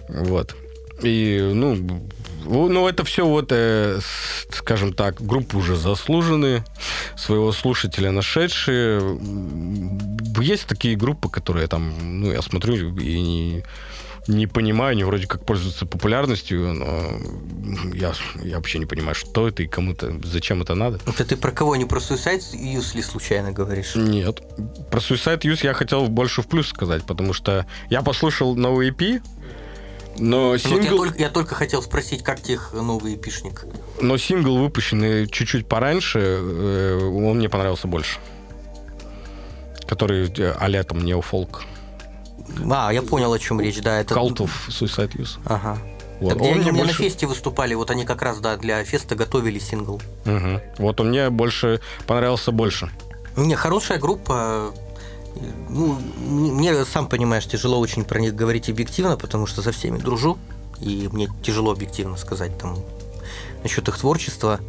[0.07, 0.55] Вот.
[1.01, 2.07] И, ну,
[2.45, 3.99] ну, это все вот, э,
[4.51, 6.63] скажем так, группы уже заслуженные,
[7.17, 9.19] своего слушателя нашедшие.
[10.39, 13.63] Есть такие группы, которые там, ну, я смотрю и не,
[14.27, 17.19] не понимаю, они вроде как пользуются популярностью, но
[17.93, 20.99] я, я вообще не понимаю, что это и кому-то, зачем это надо.
[21.07, 23.95] Это ты про кого, не про Suicide Use ли случайно говоришь?
[23.95, 24.41] Нет.
[24.89, 29.21] Про Suicide Use я хотел больше в плюс сказать, потому что я послушал новый EP,
[30.17, 33.65] Но Ну, вот сингл, я, только, я только хотел спросить, как тех новый эпишник?
[34.01, 38.19] но сингл, выпущенный чуть-чуть пораньше, э, он мне понравился больше.
[39.87, 41.63] Который э, а-ля там неофолк.
[42.71, 43.99] А, я понял, о чем речь, да.
[43.99, 44.13] Это...
[44.15, 45.37] Cult of Suicide Use.
[45.45, 45.77] Ага.
[46.21, 46.29] Вот.
[46.29, 48.55] Так где Он они у меня больше- на фесте выступали, вот они как раз, да,
[48.55, 50.01] для феста готовили сингл.
[50.23, 50.61] Мгм.
[50.77, 52.89] Вот он мне больше понравился больше.
[53.35, 54.73] Не, хорошая группа.
[55.69, 60.37] Ну, мне, сам понимаешь, тяжело очень про них говорить объективно, потому что со всеми дружу,
[60.81, 62.77] и мне тяжело объективно сказать там
[63.63, 64.59] насчет их творчества.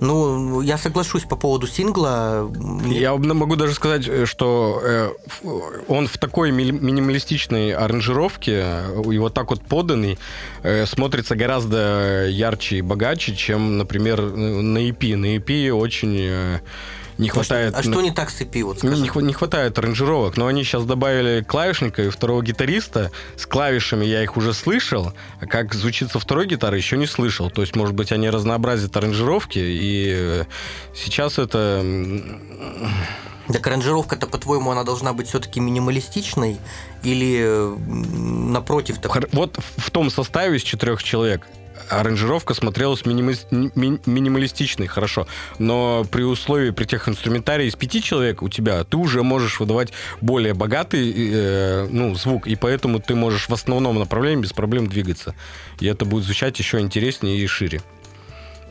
[0.00, 2.50] Ну, я соглашусь по поводу сингла.
[2.84, 5.10] Я могу даже сказать, э, что э,
[5.88, 10.18] он в такой ми- минималистичной аранжировке э, и вот так вот поданный
[10.62, 15.16] э, смотрится гораздо ярче и богаче, чем, например, на EP.
[15.16, 16.60] На EP очень э,
[17.18, 17.74] не хватает...
[17.76, 19.02] А что не так с EP, вот Не, скажи?
[19.20, 23.10] не не хватает аранжировок, но они сейчас добавили клавишника и второго гитариста.
[23.36, 27.50] С клавишами я их уже слышал, а как звучит со второй гитары, еще не слышал.
[27.50, 30.44] То есть, может быть, они разнообразят аранжировки, и э,
[30.94, 31.84] сейчас это...
[33.48, 36.56] Так аранжировка-то, по-твоему, она должна быть все-таки минималистичной
[37.02, 41.46] или м, напротив хор- Вот в том составе из четырех человек
[41.88, 45.26] аранжировка смотрелась минималис- ми- минималистичной, хорошо.
[45.58, 49.92] Но при условии, при тех инструментарии из пяти человек у тебя, ты уже можешь выдавать
[50.20, 55.34] более богатый э, ну, звук, и поэтому ты можешь в основном направлении без проблем двигаться.
[55.80, 57.80] И это будет звучать еще интереснее и шире.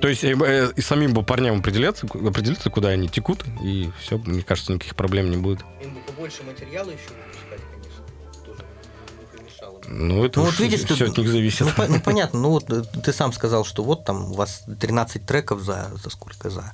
[0.04, 4.18] То есть э, э, и самим бы парням определяться, определиться, куда они текут, и все,
[4.18, 5.60] мне кажется, никаких проблем не будет.
[5.82, 7.14] Им бы побольше материала еще
[9.72, 9.80] бы.
[9.88, 11.62] Ну, это Ну, вот видишь, все ты- от них зависит.
[11.62, 14.64] Ну, по- ну, понятно, ну вот э, ты сам сказал, что вот там у вас
[14.80, 16.50] 13 треков за, за сколько?
[16.50, 16.74] За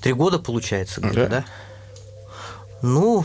[0.00, 1.28] три года получается, где-то, Да.
[1.40, 1.44] да?
[2.82, 3.24] Ну,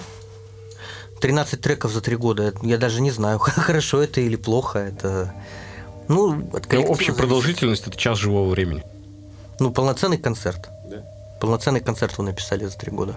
[1.19, 5.33] 13 треков за три года, я даже не знаю, хорошо это или плохо, это...
[6.07, 7.17] Ну, от Ну, общая зависит.
[7.17, 8.83] продолжительность это час живого времени.
[9.59, 10.67] Ну, полноценный концерт.
[11.39, 13.15] Полноценный концерт вы написали за три года.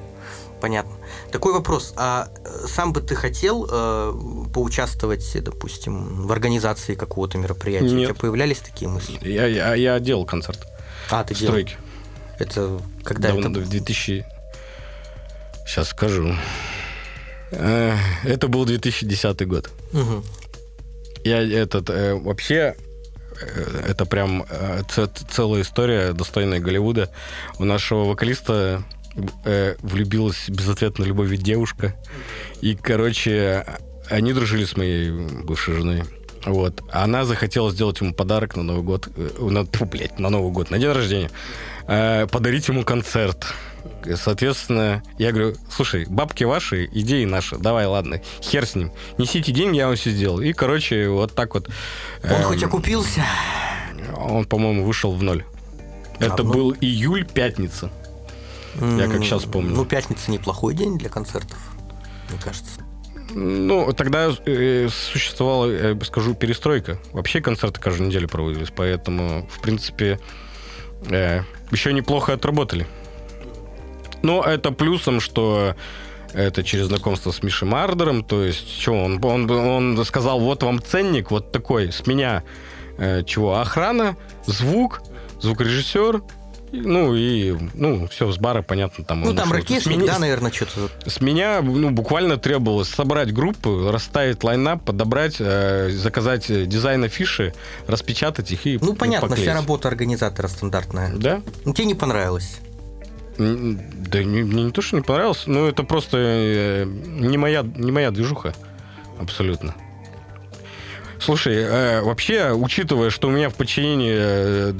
[0.65, 0.95] Понятно.
[1.31, 1.93] Такой вопрос.
[1.95, 4.13] А э, сам бы ты хотел э,
[4.55, 7.89] поучаствовать, допустим, в организации какого-то мероприятия?
[7.89, 8.09] У Нет.
[8.09, 9.19] тебя появлялись такие мысли?
[9.21, 10.67] Я, я, я делал концерт
[11.11, 11.53] А, ты в делал?
[11.53, 11.77] стройке.
[12.39, 13.61] Это когда Давно, это?
[13.61, 14.25] в 2000...
[15.67, 16.35] Сейчас скажу.
[17.51, 19.71] Э, Это был 2010 год.
[19.93, 20.25] Мгм.
[21.25, 22.75] Я этот э, вообще
[23.39, 24.47] э, это прям
[25.31, 27.11] целая история достойная Голливуда.
[27.59, 28.83] У нашего вокалиста
[29.45, 31.95] э, влюбилась безответно любовью девушка.
[32.61, 33.65] И, короче,
[34.11, 36.03] они дружили с моей бывшей женой.
[36.45, 36.83] Вот.
[36.91, 39.09] Она захотела сделать ему подарок на Новый год.
[39.17, 41.31] э, На, тьфу, блядь, на Новый год, на день рождения.
[41.87, 43.47] Э, подарить ему концерт.
[44.17, 48.93] Соответственно, я говорю, слушай, бабки ваши, идеи наши, давай, ладно, хер с ним.
[49.19, 50.41] Несите деньги, я вам все сделал.
[50.41, 51.69] И, короче, вот так вот.
[52.23, 53.23] Он эм, хоть окупился?
[54.17, 55.45] Он, по-моему, вышел в ноль.
[56.19, 56.53] Это ну.
[56.53, 57.91] был июль, пятница.
[58.81, 59.75] Я как щас помню.
[59.75, 61.59] Ну, пятница неплохой день для концертов,
[62.29, 62.81] мне кажется.
[63.35, 66.99] Ну, тогда э, существовала, я бы скажу, перестройка.
[67.13, 70.21] Вообще концерты каждую неделю проводились, поэтому, в принципе,
[71.09, 72.87] э, еще неплохо отработали.
[74.23, 75.75] Но это плюсом, что
[76.33, 80.83] это через знакомство с Мишей Мардером, то есть, что он, он, он сказал, вот вам
[80.83, 82.43] ценник, вот такой, с меня,
[82.99, 85.03] э, чего, охрана, звук,
[85.41, 86.23] звукорежиссер,
[86.83, 89.21] ну и, ну, все, с бара, понятно, там...
[89.23, 90.91] Ну, там ракешник, Смени- да, наверное, что-то.
[91.09, 97.55] с меня ну, буквально требовалось собрать группу, расставить лайнап, подобрать, э, заказать дизайн афиши,
[97.87, 99.49] распечатать их и Ну, понятно, поклеить.
[99.49, 101.13] вся работа организатора стандартная.
[101.15, 101.43] Да?
[101.65, 102.59] Ну, тебе не понравилось?
[103.39, 107.91] Да не- мне не то, что не понравилось, но это просто э, не, моя, не
[107.91, 108.55] моя движуха.
[109.19, 109.75] Абсолютно.
[111.19, 114.73] Слушай, э, вообще, учитывая, что у меня в подчинении э,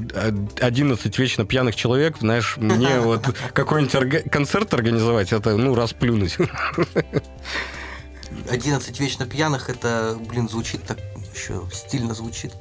[0.61, 6.37] 11 вечно пьяных человек, знаешь, мне вот какой-нибудь орга- концерт организовать, это, ну, расплюнуть.
[8.51, 10.99] 11 вечно пьяных, это, блин, звучит так
[11.35, 12.53] еще стильно звучит.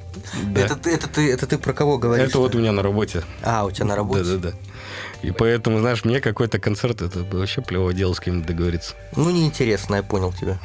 [0.44, 0.62] Да.
[0.62, 2.28] Это, ты, это, ты, это ты про кого говоришь?
[2.28, 3.22] Это вот у меня на работе.
[3.42, 4.24] А, у тебя на работе?
[4.24, 4.56] Да-да-да.
[5.22, 8.94] И поэтому, знаешь, мне какой-то концерт, это вообще плевое дело с кем-то договориться.
[9.16, 10.58] Ну, неинтересно, я понял тебя.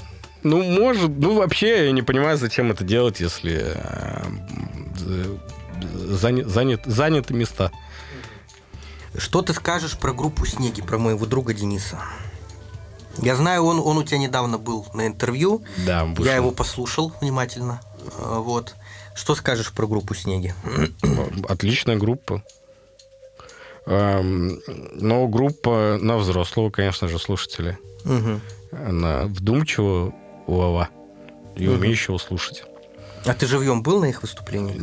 [0.43, 4.23] Ну, может, ну, вообще, я не понимаю, зачем это делать, если э,
[4.97, 5.39] з-
[6.15, 7.71] занят, занят- заняты места.
[9.17, 11.99] Что ты скажешь про группу «Снеги», про моего друга Дениса?
[13.17, 15.63] Я знаю, он, он у тебя недавно был на интервью.
[15.85, 16.23] Да, вышел.
[16.25, 17.81] Я его послушал внимательно.
[18.17, 18.75] А, Вот.
[19.15, 20.53] Что скажешь про группу «Снеги»?
[21.49, 22.41] Отличная группа.
[23.85, 24.61] Эм,
[24.93, 27.77] Но группа на взрослого, конечно же, слушателя.
[28.05, 28.41] Мгм.
[28.71, 29.25] На
[30.49, 30.89] вдумчивого
[31.55, 32.63] и умеющего слушать.
[33.25, 34.73] А ты живьем был на их выступлении?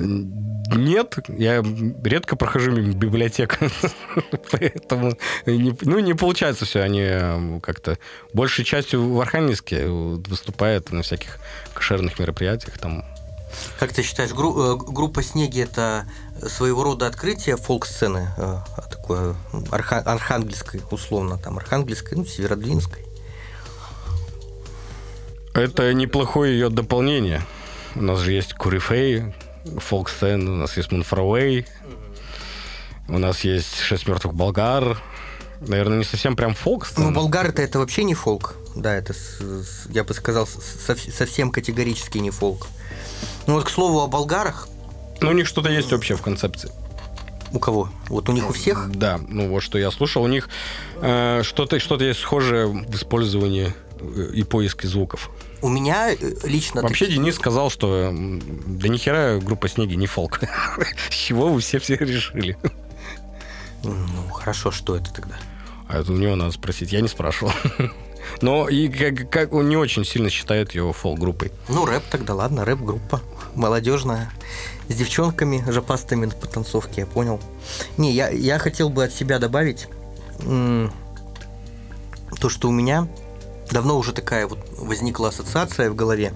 [0.76, 1.64] Нет, я
[2.02, 3.59] редко прохожу мимо библиотек,
[4.50, 5.12] поэтому
[5.46, 6.81] не, ну, не получается все.
[6.81, 7.98] Они э, как-то
[8.35, 11.38] большей частью в Архангельске выступают на всяких
[11.72, 12.79] кошерных мероприятиях.
[12.79, 13.05] Там.
[13.79, 16.05] Как ты считаешь, гру- э, группа «Снеги»— это
[16.48, 18.57] своего рода открытие фолк-сцены, э,
[18.90, 19.37] такое
[19.70, 23.06] арха- архангельской, условно, там, архангельской, ну, северодвинской?
[25.57, 27.40] Это неплохое ее дополнение.
[27.95, 29.35] У нас же есть Курифей,
[29.79, 31.66] фолк-сцен, у нас есть Мунфрауэй,
[33.09, 35.01] у нас есть Шесть мертвых болгар.
[35.61, 36.87] Наверное, не совсем прям фолк.
[36.99, 38.57] Ну, болгар это, вообще не фолк.
[38.75, 39.14] Да, это,
[39.88, 42.69] я бы сказал, совсем категорически не фолк.
[43.47, 44.69] Ну вот, к слову, о болгарах.
[45.23, 46.71] Ну, у них что-то есть общее в концепции.
[47.55, 47.88] У кого?
[48.09, 48.90] Вот у них у всех?
[48.92, 50.51] Да, ну вот что я слушал, у них
[50.97, 53.73] э, что-то что есть схожее в использовании
[54.33, 55.31] и поиске звуков.
[55.63, 56.83] У меня э, лично...
[56.83, 57.19] Вообще такие...
[57.19, 60.41] Денис сказал, что да нихера группа Снеги не фолк.
[61.11, 62.59] С чего вы все все решили?
[63.83, 65.37] Ну, хорошо, что это тогда?
[65.89, 67.53] А это у него надо спросить, я не спрашивал.
[68.41, 71.53] Но и как, как он не очень сильно считает его фолк-группой.
[71.69, 73.21] Ну, рэп тогда, ладно, рэп-группа.
[73.55, 74.31] Молодежная.
[74.89, 77.41] С девчонками, жопастыми по танцовке, я понял.
[77.97, 79.89] Не, я, я хотел бы от себя добавить
[80.39, 80.91] то,
[82.49, 83.09] что у меня
[83.70, 86.33] давно уже такая вот возникла ассоциация в голове.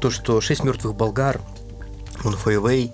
[0.00, 1.40] То, что «Шесть мертвых болгар»,
[2.22, 2.92] «Мунфэйвэй»,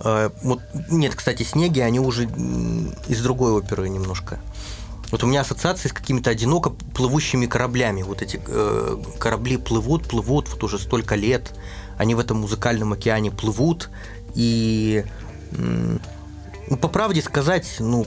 [0.00, 4.40] э, вот, нет, кстати, «Снеги», они уже из другой оперы немножко.
[5.10, 8.02] Вот у меня ассоциации с какими-то одиноко плывущими кораблями.
[8.02, 11.54] Вот эти э, корабли плывут, плывут вот уже столько лет.
[11.96, 13.90] Они в этом музыкальном океане плывут.
[14.34, 15.04] И,
[15.52, 15.98] э,
[16.80, 18.06] по правде сказать, ну,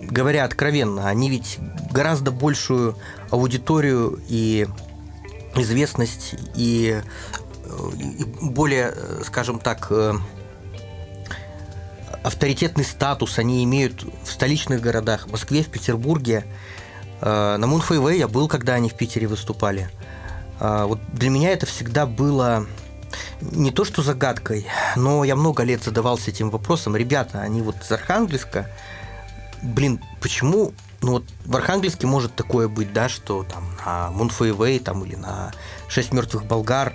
[0.00, 1.58] говоря откровенно, они ведь
[1.90, 2.96] гораздо большую
[3.30, 4.66] аудиторию и
[5.56, 7.00] известность и,
[7.96, 10.14] и более, скажем так, э,
[12.22, 16.44] авторитетный статус они имеют в столичных городах, в Москве, в Петербурге.
[17.20, 19.90] Э, на Мунфейвей я был, когда они в Питере выступали.
[20.60, 22.66] Э, вот для меня это всегда было
[23.40, 26.96] не то что загадкой, но я много лет задавался этим вопросом.
[26.96, 28.70] Ребята, они вот из Архангельска,
[29.62, 35.04] блин, почему ну вот в Архангельске может такое быть, да, что там на Мунфейвей там
[35.04, 35.52] или на
[35.88, 36.94] Шесть мертвых болгар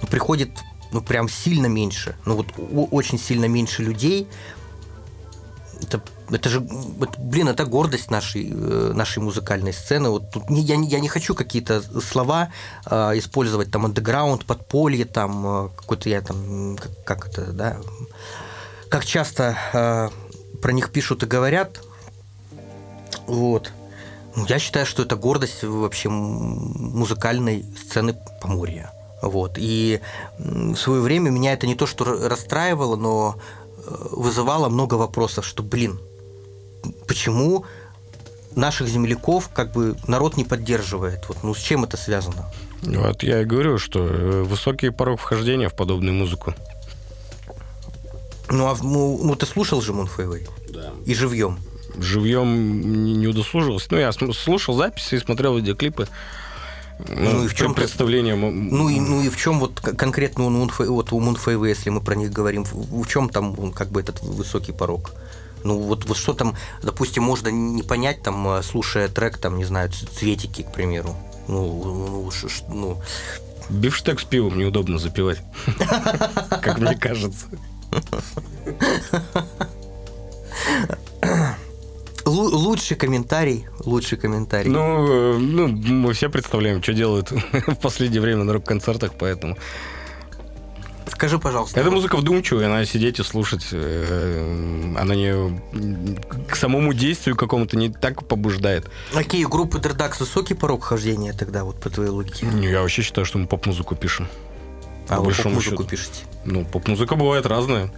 [0.00, 0.50] ну, приходит
[0.90, 2.46] ну прям сильно меньше, ну вот
[2.90, 4.28] очень сильно меньше людей.
[5.82, 6.64] Это, это же,
[7.00, 10.10] это, блин, это гордость нашей, э, нашей музыкальной сцены.
[10.10, 12.50] Вот тут не, я, я не хочу какие-то слова
[12.86, 17.78] э, использовать, там, андеграунд, подполье, там, э, какой-то я там, как, как это, да,
[18.88, 20.10] как часто э,
[20.60, 21.80] про них пишут и говорят,
[23.32, 23.72] вот.
[24.36, 28.92] Ну, я считаю, что это гордость вообще музыкальной сцены Поморья.
[29.22, 29.52] Вот.
[29.56, 30.00] И
[30.38, 33.36] в свое время меня это не то, что расстраивало, но
[33.86, 35.98] э, вызывало много вопросов, что, блин,
[37.06, 37.64] почему
[38.54, 41.26] наших земляков как бы народ не поддерживает?
[41.28, 42.52] Вот, ну, с чем это связано?
[42.82, 46.54] Вот я и говорю, что э, высокий порог вхождения в подобную музыку.
[48.50, 50.48] Ну, а ну, ну ты слушал же Мунфейвей?
[50.68, 50.90] Да.
[51.06, 51.58] И живьем?
[51.98, 53.88] Живьем не, удосужился.
[53.90, 56.08] Ну, я слушал записи и смотрел видеоклипы.
[57.08, 58.36] Ну, ну и в чем представление?
[58.36, 62.00] Ну и, ну и в чем вот конкретно у Мунфей, вот у Мунфейва, если мы
[62.00, 65.12] про них говорим, в, чем там как бы этот высокий порог?
[65.64, 69.64] Ну вот, вот что там, допустим, можно не понять, там, э, слушая трек, там, не
[69.64, 71.16] знаю, цветики, к примеру.
[71.46, 73.00] Ну, ну, ш, ну.
[73.70, 75.40] Бифштег с пивом неудобно запивать,
[76.48, 77.46] как мне кажется.
[82.32, 84.70] лучший комментарий, лучший комментарий.
[84.70, 89.56] Ну, э, ну, мы все представляем, что делают в последнее время на рок-концертах, поэтому...
[91.06, 91.78] Скажи, пожалуйста.
[91.78, 95.60] Эта музыка вдумчивая, она сидеть и слушать, э, она не
[96.48, 98.90] к самому действию какому-то не так побуждает.
[99.12, 102.46] Какие группы Дердакс высокий порог хождения тогда, вот по твоей логике?
[102.60, 104.26] Я вообще считаю, что мы поп-музыку пишем.
[105.08, 106.24] А вы поп-музыку пишете?
[106.44, 107.92] Ну, поп-музыка бывает разная.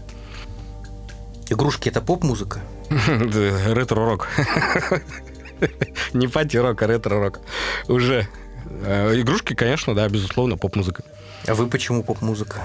[1.51, 2.61] Игрушки это поп-музыка?
[2.91, 4.29] Ретро-рок.
[6.13, 7.41] Не пати-рок, а ретро-рок.
[7.89, 8.29] Уже.
[8.85, 11.05] Э, игрушки, конечно, да, безусловно, поп-музыка.
[11.47, 12.61] А вы почему поп-музыка?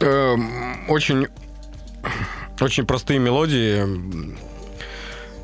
[0.00, 0.50] Эм,
[0.88, 1.28] очень,
[2.60, 3.82] очень простые мелодии.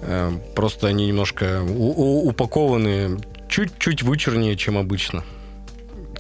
[0.03, 5.25] Эм, просто они немножко упакованы чуть-чуть вычернее, чем обычно.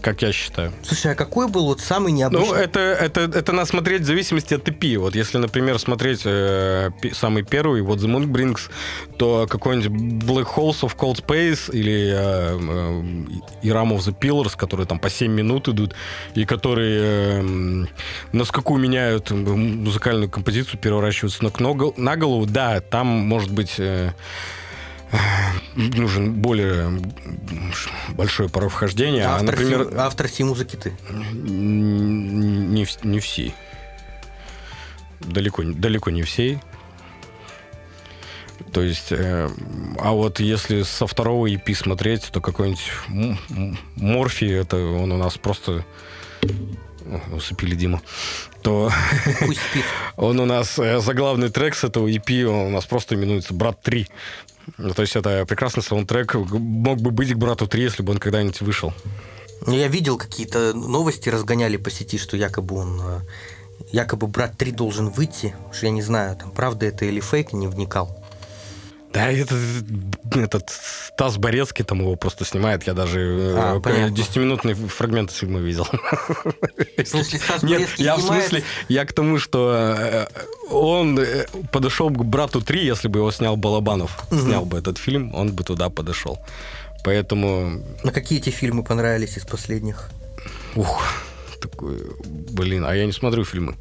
[0.09, 0.72] Как я считаю.
[0.82, 2.48] Слушай, а какой был вот самый необычный?
[2.48, 4.96] Ну, это, это, это надо смотреть в зависимости от EP.
[4.96, 8.70] Вот если, например, смотреть э, самый первый, вот The Moon Brings,
[9.18, 9.90] то какой-нибудь
[10.24, 12.59] Black Holes of Cold Space или э,
[13.62, 15.94] э, Iram of the Pillars, которые там по 7 минут идут,
[16.34, 17.86] и которые э,
[18.32, 21.61] на скаку меняют музыкальную композицию, переворачиваются ног
[21.98, 23.74] на голову, да, там может быть...
[23.78, 24.12] Э,
[25.74, 27.00] нужен более
[28.11, 29.26] большое порог вхождения.
[29.26, 30.92] А, автор, а, например, си, автор всей музыки ты?
[31.32, 33.52] Не, не все.
[35.20, 36.61] Далеко, далеко не все.
[38.72, 39.48] То есть, э,
[39.98, 42.90] а вот если со второго EP смотреть, то какой-нибудь
[43.96, 45.84] Морфи, это он у нас просто
[47.32, 48.02] усыпили Диму,
[48.62, 48.90] то
[50.16, 53.80] он у нас э, заглавный трек с этого EP, он у нас просто именуется «Брат
[53.86, 54.06] 3».
[54.77, 56.35] Ну, то есть это прекрасный саундтрек.
[56.35, 58.93] Мог бы быть к «Брату 3», если бы он когда-нибудь вышел.
[59.66, 63.21] Ну, я видел какие-то новости, разгоняли по сети, что якобы он э,
[63.91, 65.55] якобы брат 3 должен выйти.
[65.71, 68.18] Уж я не знаю, там правда это или фейк, не вникал.
[69.12, 69.56] Да, это,
[70.34, 72.86] этот Стас Борецкий там его просто снимает.
[72.86, 75.86] Я даже а, 10-минутный фрагмент фильма видел.
[77.04, 80.26] Смысле, Стас Нет, я в смысле, я к тому, что э,
[80.70, 84.40] он э, подошел к брату 3, если бы его снял Балабанов, угу.
[84.40, 86.38] снял бы этот фильм, он бы туда подошел.
[87.02, 87.82] Поэтому...
[88.04, 90.11] На какие эти фильмы понравились из последних?
[90.76, 91.02] Ух,
[91.62, 93.76] такой, блин, а я не смотрю фильмы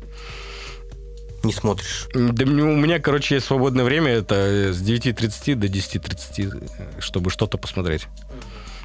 [1.44, 2.08] не смотришь?
[2.14, 4.12] Да у меня, короче, есть свободное время.
[4.12, 8.08] Это с 9.30 до 10.30, чтобы что-то посмотреть.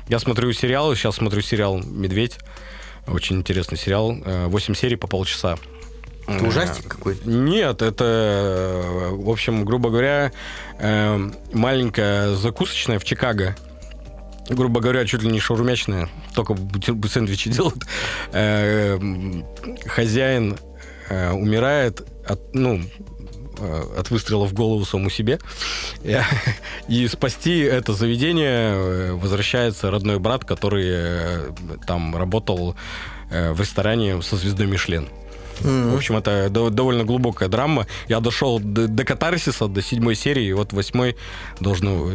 [0.08, 0.96] Я смотрю сериалы.
[0.96, 2.38] Сейчас смотрю сериал «Медведь».
[3.06, 4.16] Очень интересный сериал.
[4.24, 5.56] 8 серий по полчаса.
[6.26, 7.28] Это ужастик какой-то?
[7.28, 10.32] Нет, это, в общем, грубо говоря,
[10.78, 13.56] э, маленькая закусочная в Чикаго.
[14.48, 16.56] Грубо говоря, чуть ли не шаурмячная, только
[17.08, 17.84] сэндвичи делают.
[18.32, 18.98] Э,
[19.86, 20.58] хозяин
[21.12, 22.80] э, умирает от, ну,
[23.58, 25.38] э, от выстрела в голову саму себе.
[26.88, 31.50] И спасти это заведение э, возвращается родной брат, который э,
[31.86, 32.76] там работал
[33.30, 35.08] в ресторане со звездой Мишлен.
[35.60, 35.92] Mm-hmm.
[35.92, 37.86] В общем, это довольно глубокая драма.
[38.08, 41.16] Я дошел до, до катарсиса, до седьмой серии, и вот восьмой
[41.60, 42.10] должно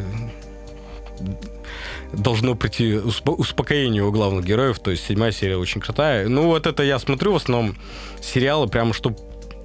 [2.14, 6.28] должно прийти успокоение у главных героев, то есть седьмая серия очень крутая.
[6.28, 7.78] Ну, вот это я смотрю в основном
[8.22, 9.18] сериалы, прямо чтобы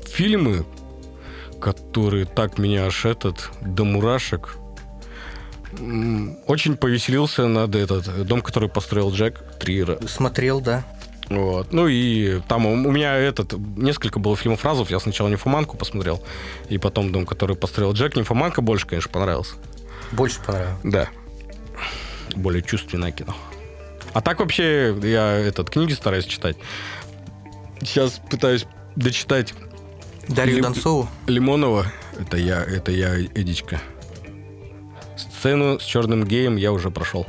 [0.06, 0.64] фильмы,
[1.60, 4.56] которые так меня аж этот до мурашек.
[6.46, 9.98] Очень повеселился над этот дом, который построил Джек Триера.
[10.06, 10.84] Смотрел, да.
[11.30, 11.72] Вот.
[11.72, 14.90] Ну и там у меня этот несколько было фильмов разов.
[14.90, 16.22] Я сначала «Нимфоманку» посмотрел,
[16.68, 18.16] и потом «Дом, который построил Джек».
[18.16, 19.54] «Нимфоманка» больше, конечно, понравился.
[20.10, 20.76] Больше понравилось?
[20.82, 21.08] Да.
[22.34, 23.34] Более чувственное кино.
[24.12, 26.56] А так вообще я этот книги стараюсь читать.
[27.80, 28.66] Сейчас пытаюсь
[28.96, 29.54] дочитать
[30.28, 30.64] Дарью Лим...
[30.64, 31.08] Донцову?
[31.26, 31.86] Лимонова.
[32.18, 33.80] Это я, это я, Эдичка.
[35.16, 37.26] Сцену с черным геем я уже прошел.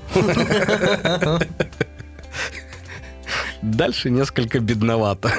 [3.61, 5.31] Дальше несколько бедновато.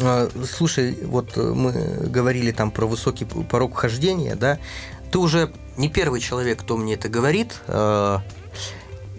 [0.00, 1.72] А, слушай, вот мы
[2.06, 4.58] говорили там про высокий порог хождения, да?
[5.10, 8.22] Ты уже не первый человек, кто мне это говорит, а,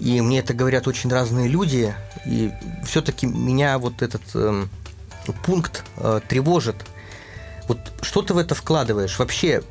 [0.02, 1.94] и мне это говорят очень разные люди,
[2.26, 2.52] и
[2.84, 4.70] все-таки меня вот этот эм,
[5.46, 6.76] пункт э, тревожит–
[7.72, 9.18] вот что ты в это вкладываешь?
[9.18, 9.64] Вообще,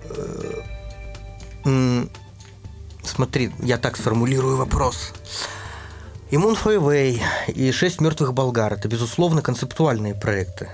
[1.64, 2.06] э,
[3.02, 5.12] смотри, я так сформулирую вопрос.
[6.30, 10.70] Иммун Фойвей и «Шесть мертвых болгар»– это, безусловно, концептуальные проекты.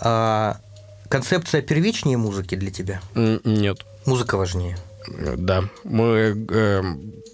[0.00, 0.56] А
[1.08, 3.00] концепция первичнее музыки для тебя?
[3.14, 3.86] Нет.
[4.06, 4.76] Музыка важнее?
[5.08, 5.64] Да.
[5.84, 6.82] Мы, э,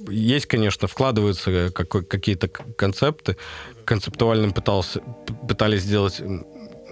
[0.09, 3.37] есть, конечно, вкладываются какие-то концепты.
[3.85, 5.01] Концептуальным пытался,
[5.49, 6.21] пытались сделать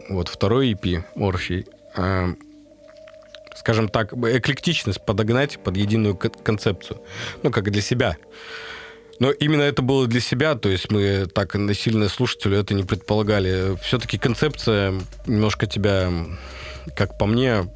[0.09, 1.67] вот второй EP, Орфий,
[1.97, 2.35] э,
[3.57, 7.01] скажем так, эклектичность подогнать под единую концепцию.
[7.43, 8.17] Ну, как для себя.
[9.21, 13.77] Но именно это было для себя, то есть мы так насильно слушателю это не предполагали.
[13.83, 14.95] Все-таки концепция
[15.27, 16.11] немножко тебя,
[16.97, 17.71] как по мне,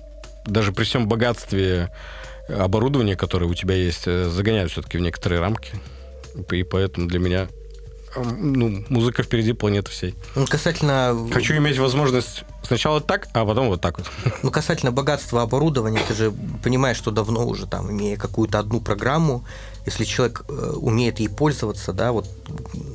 [0.47, 1.91] даже при всем богатстве
[2.49, 5.73] оборудования, которое у тебя есть, э, загоняет все-таки в некоторые рамки.
[6.51, 7.49] И поэтому для меня
[8.17, 10.15] ну, музыка впереди планеты всей.
[10.35, 11.29] Ну, касательно...
[11.33, 14.11] Хочу иметь возможность сначала так, а потом вот так вот.
[14.43, 16.33] Ну, касательно богатства оборудования, ты же
[16.63, 19.45] понимаешь, что давно уже там, имея какую-то одну программу,
[19.87, 22.29] если человек э, умеет ей пользоваться, да, вот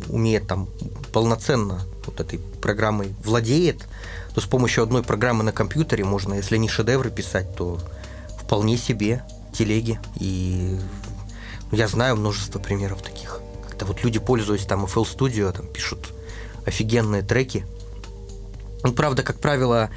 [0.10, 0.70] умеет там
[1.12, 3.88] полноценно вот этой программой владеет,
[4.34, 7.80] то с помощью одной программы на компьютере можно, если не шедевры писать, то
[8.42, 9.24] вполне себе
[9.60, 10.00] телеги.
[10.16, 10.80] И
[11.72, 16.14] я знаю множество примеров таких как-то вот люди, пользуясь там FL Studio, там пишут
[16.66, 17.66] офигенные треки.
[18.84, 19.90] Ну, правда, как правило,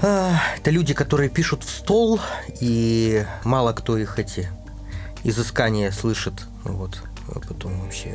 [0.00, 2.18] а, это люди, которые пишут в стол,
[2.60, 4.48] и мало кто их эти
[5.22, 6.34] изыскания слышит.
[6.64, 7.02] Вот.
[7.28, 8.14] А потом вообще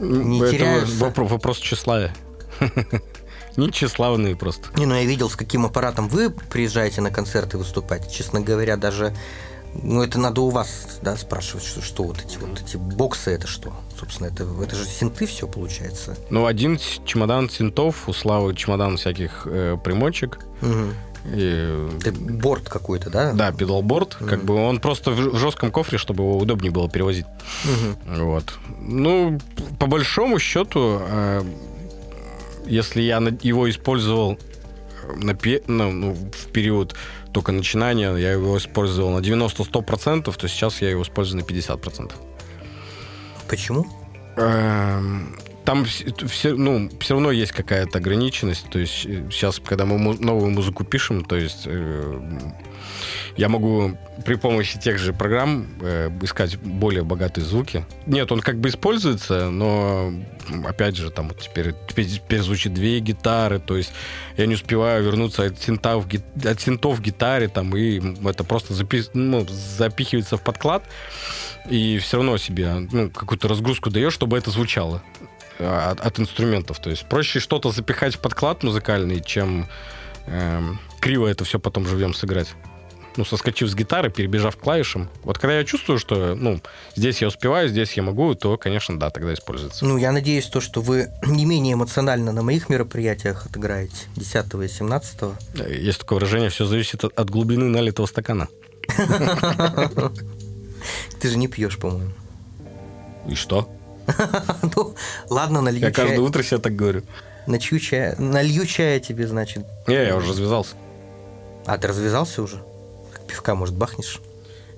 [0.00, 0.96] не Это теряются.
[0.96, 2.14] вопрос, вопрос тщеславия.
[3.56, 4.68] Не тщеславные просто.
[4.78, 8.10] Не, ну я видел, с каким аппаратом вы приезжаете на концерты выступать.
[8.10, 9.12] Честно говоря, даже
[9.82, 13.46] ну, это надо у вас да, спрашивать, что, что вот эти вот эти боксы, это
[13.46, 13.72] что?
[13.98, 16.16] Собственно, это, это же синты все получается.
[16.30, 20.40] Ну, один чемодан синтов, у Славы чемодан всяких э, примочек.
[20.60, 20.94] Мгм.
[21.34, 23.32] И, Это борт какой-то, да?
[23.32, 24.14] да, педалборд.
[24.14, 27.26] Как бы он просто в жестком кофре, чтобы его удобнее было перевозить.
[27.64, 28.24] Мгм.
[28.24, 28.54] Вот.
[28.80, 29.38] Ну,
[29.78, 31.42] по большому счету, э,
[32.66, 34.38] если я его использовал
[35.02, 35.34] э,
[35.66, 36.96] на, ну, в период
[37.32, 42.12] только начинания, я его использовал на 90-100%, то сейчас я его использую на 50%.
[43.48, 43.86] Почему?
[44.36, 45.36] Эм,
[45.70, 48.68] Там все, ну, все равно есть какая-то ограниченность.
[48.70, 52.20] То есть сейчас, когда мы новую музыку пишем, то есть э,
[53.36, 57.84] я могу при помощи тех же программ э, искать более богатые звуки.
[58.06, 60.12] Нет, он как бы используется, но
[60.64, 63.92] опять же, там вот теперь, теперь, теперь звучит две гитары, то есть
[64.36, 68.74] я не успеваю вернуться от синтов, ги- от синтов в гитаре, там, и это просто
[68.74, 70.82] запис- ну, запихивается в подклад,
[71.70, 75.00] и все равно себе ну, какую-то разгрузку даешь, чтобы это звучало
[75.60, 76.80] от, от инструментов.
[76.80, 79.68] То есть проще что-то запихать в подклад музыкальный, чем
[80.26, 82.54] эм, криво это все потом живьем сыграть.
[83.16, 85.10] Ну, соскочив с гитары, перебежав к клавишам.
[85.24, 86.60] Вот когда я чувствую, что, ну,
[86.94, 89.84] здесь я успеваю, здесь я могу, то, конечно, да, тогда используется.
[89.84, 94.68] Ну, я надеюсь, то, что вы не менее эмоционально на моих мероприятиях отыграете 10 и
[94.68, 95.20] 17
[95.70, 98.46] Есть такое выражение, все зависит от, от глубины налитого стакана.
[101.20, 102.12] Ты же не пьешь, по-моему.
[103.28, 103.68] И что?
[104.76, 104.94] Ну,
[105.28, 106.24] ладно, налью Я каждое чай.
[106.24, 107.02] утро себе так говорю.
[107.46, 108.14] Налью чая.
[108.18, 109.64] Налью чая тебе, значит.
[109.86, 110.74] Не, я уже развязался.
[111.66, 112.62] А, ты развязался уже?
[113.26, 114.20] Пивка, может, бахнешь?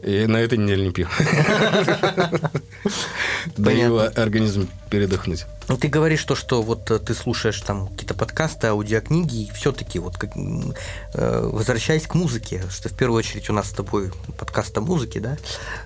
[0.03, 1.07] И на этой неделе не пью.
[3.57, 5.47] Даю организм передохнуть.
[5.69, 10.01] Ну, ты говоришь то, что вот э, ты слушаешь там какие-то подкасты, аудиокниги, и все-таки
[10.01, 14.77] вот как, э, возвращаясь к музыке, что в первую очередь у нас с тобой подкаст
[14.77, 15.37] о музыке, да,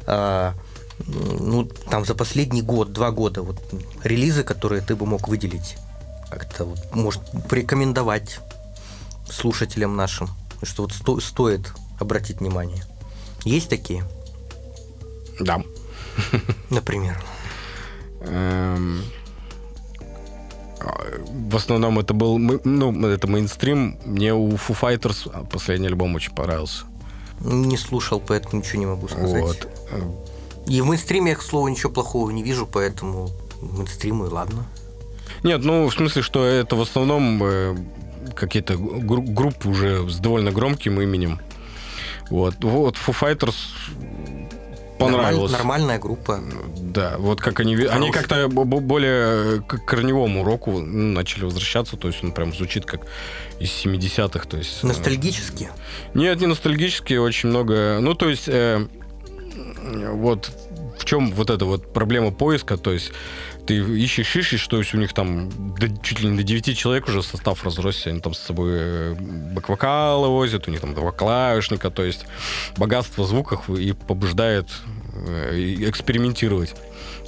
[0.06, 0.54] а,
[1.06, 3.58] ну, там за последний год, два года, вот
[4.02, 5.76] релизы, которые ты бы мог выделить,
[6.30, 8.40] как-то вот, может, порекомендовать
[9.30, 10.28] слушателям нашим,
[10.62, 12.82] что вот сто- стоит обратить внимание.
[13.44, 14.04] Есть такие,
[15.40, 15.62] Да.
[16.70, 17.22] например?
[18.20, 19.02] Эм,
[20.80, 20.94] а,
[21.50, 23.98] В основном это был, ну, это мейнстрим.
[24.04, 26.84] Мне у Foo Fighters последний альбом очень понравился.
[27.40, 29.42] Не слушал, поэтому ничего не могу сказать.
[29.42, 29.68] Вот.
[30.66, 34.66] И в мейнстриме я, к слову, ничего плохого не вижу, поэтому мейнстриму и ладно.
[35.42, 37.76] Нет, ну, в смысле, что это в основном э,
[38.34, 41.40] какие-то гру- группы уже с довольно громким именем.
[42.30, 42.56] Вот.
[42.62, 43.54] Вот Foo Fighters
[44.98, 45.52] понравилось.
[45.52, 46.40] Нормаль- нормальная группа.
[46.78, 47.74] Да, вот как они...
[47.76, 48.12] ви- Они Хороший.
[48.12, 52.86] как-то бо- бо- более к корневому року ну, начали возвращаться, то есть он прям звучит
[52.86, 53.02] как
[53.60, 54.82] из 70-х, то есть...
[54.82, 55.68] э, Ностальгически.
[56.14, 57.98] Нет, не ностальгически, очень много...
[58.00, 58.86] Ну, то есть, э,
[60.12, 60.50] вот
[60.98, 63.12] в чем вот эта вот проблема поиска, то есть
[63.66, 67.08] ты ищешь, ищешь, то есть у них там до- чуть ли не до 9 человек
[67.08, 69.14] уже состав разросся, они там с собой э,
[69.54, 72.26] бэк-вокалы возят, у них там два клавишника, то есть
[72.76, 74.68] богатство звуков и побуждает
[75.14, 76.74] э, экспериментировать.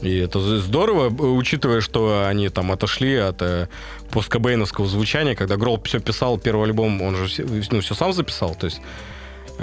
[0.00, 3.68] И это здорово, э, учитывая, что они там отошли от э,
[4.10, 8.66] посткобейновского звучания, когда Гролл все писал, первый альбом, он же ну, все сам записал, то
[8.66, 8.80] есть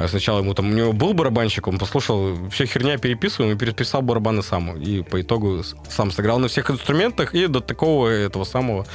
[0.09, 4.43] Сначала ему там, у него был барабанщик, он послушал, все херня переписываем и переписал барабаны
[4.43, 4.75] сам.
[4.77, 8.85] И по итогу сам сыграл на всех инструментах и до такого этого самого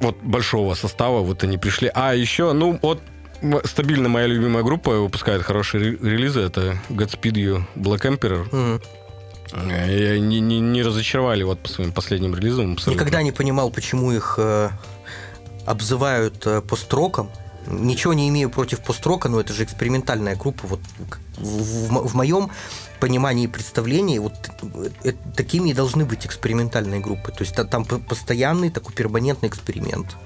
[0.00, 1.90] вот большого состава вот они пришли.
[1.94, 3.00] А еще, ну, вот
[3.64, 6.40] стабильно моя любимая группа выпускает хорошие ре- релизы.
[6.40, 8.44] Это Godspeed You, Black Emperor.
[8.52, 8.80] Мгм.
[9.52, 12.72] Э, Не, не, не разочаровали вот по своим последним релизам.
[12.74, 13.00] абсолютно.
[13.00, 14.70] Никогда не понимал, почему их э,
[15.66, 17.30] обзывают э, построком.
[17.66, 20.66] Ничего не имею против построка, но это же экспериментальная группа.
[20.66, 20.80] Вот
[21.38, 22.50] в, в- в моем
[23.00, 24.34] понимании и представлении вот
[25.04, 27.32] э, такими и должны быть экспериментальные группы.
[27.32, 30.16] То есть та- там по- постоянный такой перманентный эксперимент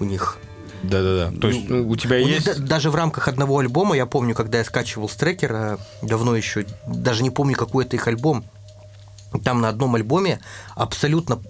[0.00, 0.38] у них.
[0.82, 1.36] Да-да-да.
[1.40, 2.46] То есть ну, у тебя У них есть...
[2.46, 6.66] да- даже в рамках одного альбома, я помню, когда я скачивал с трекера, давно еще,
[6.86, 8.44] даже не помню, какой это их альбом,
[9.44, 10.40] там на одном альбоме
[10.76, 11.40] абсолютно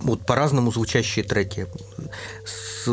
[0.00, 1.66] вот по-разному звучащие треки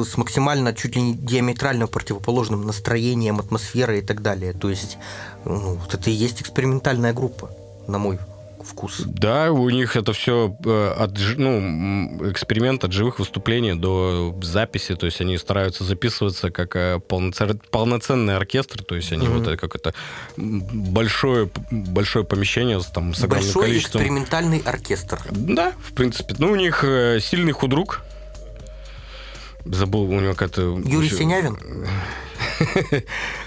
[0.03, 4.53] с, максимально чуть ли не диаметрально противоположным настроением, атмосферой и так далее.
[4.53, 4.97] То есть
[5.45, 7.51] ну, вот это и есть экспериментальная группа,
[7.87, 8.19] на мой
[8.65, 9.01] вкус.
[9.05, 15.05] Да, у них это все э, от, ну, эксперимент от живых выступлений до записи, то
[15.05, 19.37] есть они стараются записываться как э, полноценный оркестр, то есть они mm-hmm.
[19.37, 19.93] вот это как это
[20.35, 24.01] большое большое помещение с там с огромным Большой количеством.
[24.01, 25.19] экспериментальный оркестр.
[25.31, 28.01] Да, в принципе, ну у них э, сильный худрук.
[29.65, 30.61] Забыл у него как-то.
[30.85, 31.57] Юрий Синявин.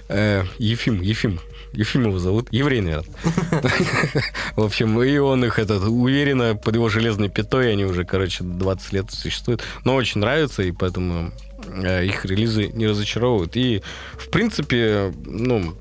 [0.59, 1.41] Ефим, Ефим.
[1.73, 3.15] Ефимова зовут, еврей, наверное.
[4.57, 8.93] В общем, и он их этот, уверенно под его железной пятой, они уже, короче, 20
[8.93, 9.63] лет существуют.
[9.85, 11.33] Но очень нравится, и поэтому
[11.67, 13.57] э, их релизы не разочаровывают.
[13.57, 13.83] И,
[14.15, 15.77] в принципе, ну,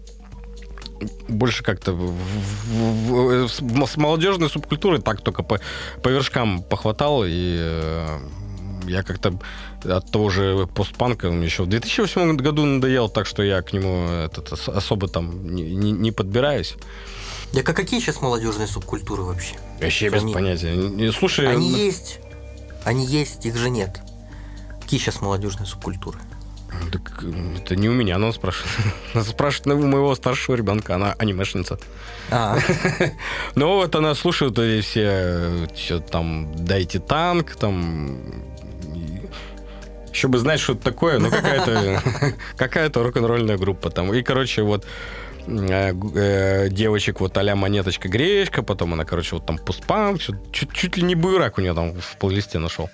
[1.28, 1.98] больше как-то
[3.48, 5.60] с молодежной субкультурой так только по,
[6.04, 8.20] по вершкам похватал, и э,
[8.88, 9.40] я как-то
[9.86, 14.08] от того же постпанка он еще в 2008 году надоел, так что я к нему
[14.08, 16.76] этот, особо там не, не, не подбираюсь.
[17.54, 19.56] Да как какие сейчас молодежные субкультуры вообще?
[19.80, 20.34] Вообще без они...
[20.34, 21.12] понятия.
[21.12, 21.78] Слушай, они ну...
[21.78, 22.20] есть,
[22.84, 24.00] они есть, их же нет.
[24.82, 26.20] Какие сейчас молодежные субкультуры?
[26.92, 27.24] Так
[27.56, 28.94] это не у меня, она спрашивает.
[29.14, 31.80] Она спрашивает у моего старшего ребенка, она анимешница.
[32.30, 32.60] А.
[33.56, 38.20] Ну вот она слушает эти все, все там «Дайте танк», там
[40.18, 42.02] еще бы знать, что это такое, ну какая-то
[42.58, 44.12] какая-то рок-н-ролльная группа там.
[44.14, 44.84] И, короче, вот
[45.46, 50.98] э, э, девочек вот а монеточка гречка, потом она, короче, вот там пустпанк, чуть, чуть
[50.98, 52.90] ли не буйрак у нее там в плейлисте нашел.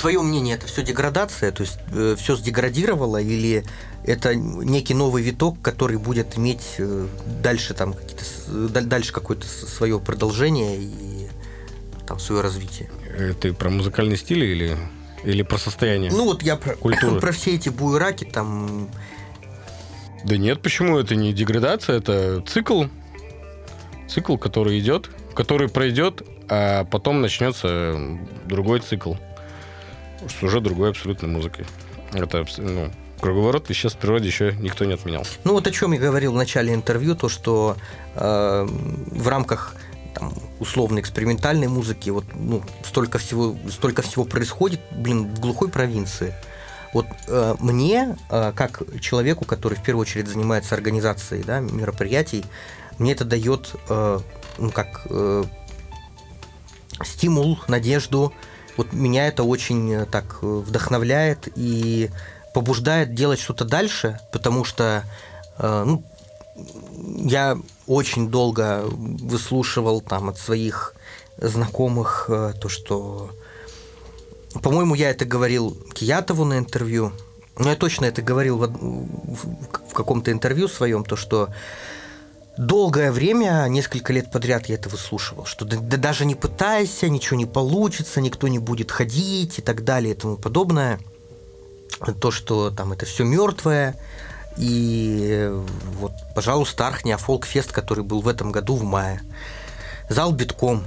[0.00, 3.64] Твое мнение, это все деградация, то есть э, все сдеградировало или
[4.04, 7.08] это некий новый виток, который будет иметь э,
[7.42, 8.24] дальше там какие-то
[8.82, 11.28] дальше какое-то свое продолжение и
[12.06, 12.88] там свое развитие?
[13.08, 14.78] Э, ты про музыкальный стиль или
[15.24, 16.10] или про состояние?
[16.10, 17.20] Ну вот я про, культуры.
[17.20, 18.88] про все эти буераки там...
[20.24, 20.98] Да нет, почему?
[20.98, 22.84] Это не деградация, это цикл.
[24.08, 27.96] Цикл, который идет, который пройдет, а потом начнется
[28.46, 29.14] другой цикл.
[30.26, 31.66] С уже другой абсолютной музыкой.
[32.12, 32.90] Это ну,
[33.20, 35.24] круговорот веществ в природе еще никто не отменял.
[35.44, 37.76] Ну вот о чем я говорил в начале интервью, то что
[38.14, 39.76] э, в рамках
[40.18, 46.34] там, условно экспериментальной музыки, вот ну, столько всего, столько всего происходит, блин, в глухой провинции.
[46.92, 52.44] Вот э, мне, э, как человеку, который в первую очередь занимается организацией да, мероприятий,
[52.98, 54.18] мне это дает э,
[54.58, 55.44] ну, как э,
[57.04, 58.32] стимул, надежду.
[58.76, 62.10] Вот меня это очень э, так вдохновляет и
[62.54, 65.04] побуждает делать что-то дальше, потому что
[65.58, 66.02] э, ну,
[67.24, 70.94] я очень долго выслушивал там от своих
[71.36, 73.30] знакомых э, то, что...
[74.62, 77.12] По-моему, я это говорил Киятову на интервью,
[77.58, 81.50] но я точно это говорил в, в, каком-то интервью своем, то, что
[82.56, 87.36] долгое время, несколько лет подряд я это выслушивал, что да, да даже не пытайся, ничего
[87.36, 90.98] не получится, никто не будет ходить и так далее и тому подобное.
[92.20, 93.96] То, что там это все мертвое,
[94.58, 95.50] и
[95.98, 99.22] вот, пожалуйста, Архния Фолкфест, который был в этом году в мае.
[100.08, 100.84] Зал битком.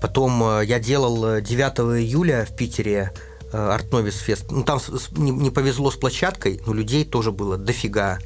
[0.00, 3.12] Потом э, я делал 9 июля в Питере
[3.52, 4.50] Артновис Фест.
[4.50, 4.80] Ну, там
[5.16, 8.18] не, повезло с площадкой, но людей тоже было дофига.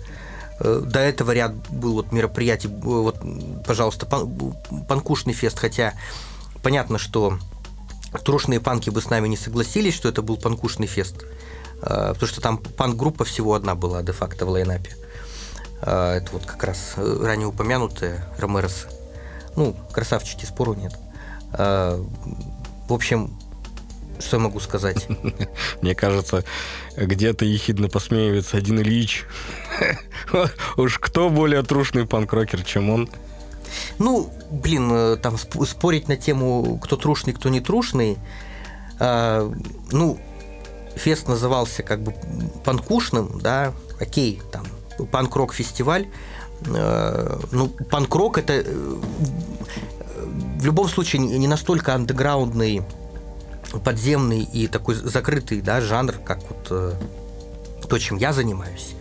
[0.60, 3.18] Э, до этого ряд был вот мероприятий, вот,
[3.66, 4.54] пожалуйста, пан,
[4.88, 5.94] панкушный фест, хотя
[6.62, 7.38] понятно, что
[8.24, 11.24] трушные панки бы с нами не согласились, что это был панкушный фест.
[11.82, 14.96] Э, потому что там панк-группа всего одна была де-факто в лайнапе.
[15.82, 18.88] Э, это вот как раз ранее упомянутые Ромеросы.
[19.56, 20.92] Ну, красавчики, спору нет.
[21.54, 22.02] Э,
[22.88, 23.36] в общем,
[24.18, 25.06] что я могу сказать?
[25.80, 26.44] Мне кажется,
[26.96, 29.24] где-то ехидно посмеивается один Ильич.
[30.76, 33.08] Уж кто более трушный панк-рокер, чем он?
[33.98, 38.18] Ну, блин, там спорить на тему, кто трушный, кто не трушный,
[38.98, 40.18] ну,
[41.00, 42.14] фест назывался как бы
[42.64, 44.66] панкушным, да, окей, там,
[45.06, 46.08] панк-рок фестиваль,
[46.66, 48.96] э, ну, панк-рок это э,
[50.58, 52.82] в любом случае не настолько андеграундный,
[53.84, 56.94] подземный и такой закрытый, да, жанр, как вот э,
[57.88, 58.94] то, чем я занимаюсь.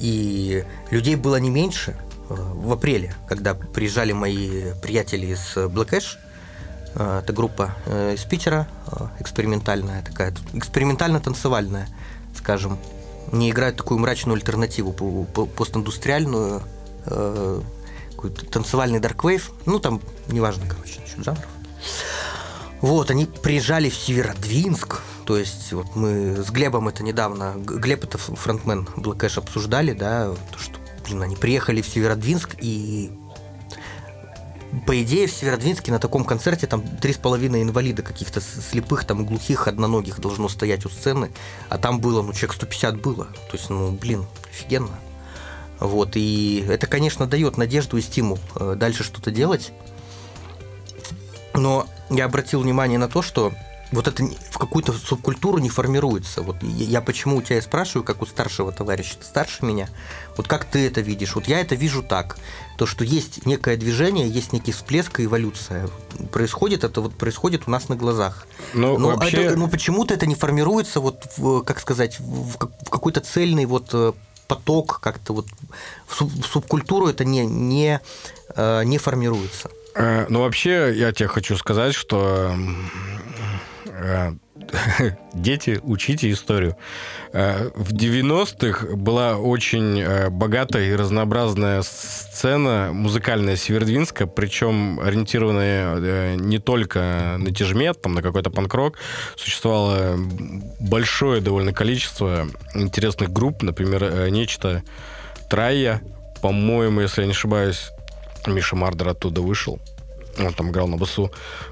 [0.00, 1.96] И людей было не меньше
[2.28, 6.18] в апреле, когда приезжали мои приятели из Black Ash,
[6.94, 8.66] это группа из Питера,
[9.18, 11.88] экспериментальная такая, экспериментально-танцевальная,
[12.36, 12.78] скажем.
[13.32, 16.62] Не играет такую мрачную альтернативу постиндустриальную,
[18.50, 19.50] танцевальный дарквейв.
[19.66, 21.46] Ну, там, неважно, короче, насчет жанров.
[22.80, 28.18] Вот, они приезжали в Северодвинск, то есть вот мы с Глебом это недавно, Глеб это
[28.18, 33.10] фронтмен Black обсуждали, да, то, что, блин, они приехали в Северодвинск и
[34.84, 39.24] по идее, в Северодвинске на таком концерте там три с половиной инвалида каких-то слепых, там,
[39.24, 41.30] глухих, одноногих должно стоять у сцены,
[41.68, 43.24] а там было, ну, человек 150 было.
[43.24, 44.98] То есть, ну, блин, офигенно.
[45.78, 49.72] Вот, и это, конечно, дает надежду и стимул э, дальше что-то делать.
[51.54, 53.52] Но я обратил внимание на то, что
[53.92, 56.42] вот это в какую-то субкультуру не формируется.
[56.42, 59.88] Вот я почему у тебя спрашиваю, как у старшего товарища, ты старше меня,
[60.36, 61.34] вот как ты это видишь?
[61.34, 62.36] Вот я это вижу так,
[62.76, 65.88] то, что есть некое движение, есть некий всплеск и эволюция.
[66.32, 68.46] Происходит это вот происходит у нас на глазах.
[68.74, 69.44] Ну, но, вообще...
[69.44, 73.90] это, но почему-то это не формируется вот, в, как сказать, в, в какой-то цельный вот
[73.92, 74.12] э,
[74.46, 75.46] поток, как-то вот
[76.06, 78.00] в, суб, в субкультуру это не, не,
[78.54, 79.70] э, не формируется.
[79.94, 82.54] Э, ну, вообще, я тебе хочу сказать, что
[85.34, 86.76] дети, учите историю.
[87.32, 96.58] Э, в 90-х была очень э, богатая и разнообразная сцена музыкальная Севердвинска, причем ориентированная не
[96.58, 98.98] только на тяжмет, там, на какой-то панк-рок.
[99.36, 100.18] Существовало
[100.80, 104.82] большое довольно количество интересных групп, например, «Нечто»,
[105.48, 106.02] «Трайя»,
[106.42, 107.90] по-моему, если я не ошибаюсь,
[108.46, 109.80] Миша Мардер оттуда вышел.
[110.38, 111.30] Он там играл на басу.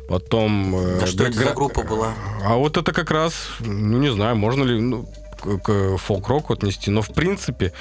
[0.08, 0.74] Потом...
[0.76, 2.14] Э, да что это за группа была?
[2.42, 5.08] А вот это как раз, ну, не знаю, можно ли ну,
[5.62, 6.90] к фолк-року отнести.
[6.90, 7.72] Но, в принципе,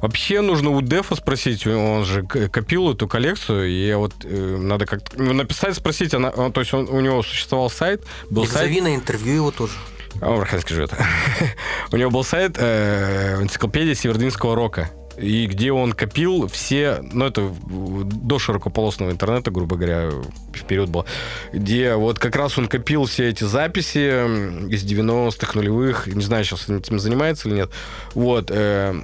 [0.00, 5.20] Вообще нужно у Дефа спросить, он же копил эту коллекцию, и вот э, надо как-то
[5.20, 8.82] написать, спросить, она, он, то есть он, у него существовал сайт, был и сайт.
[8.82, 9.72] на интервью его тоже.
[10.20, 10.92] А, он живет.
[11.92, 17.52] у него был сайт э, энциклопедия севердвинского рока и где он копил все, ну это
[17.66, 20.10] до широкополосного интернета, грубо говоря,
[20.54, 21.06] вперед было,
[21.52, 26.68] где вот как раз он копил все эти записи из 90-х, нулевых, не знаю, сейчас
[26.68, 27.70] он этим занимается или нет,
[28.14, 28.94] вот, э,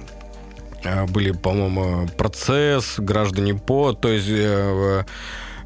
[0.83, 4.29] э были, по-моему, процесс, граждане по, то есть...
[4.29, 5.03] Э,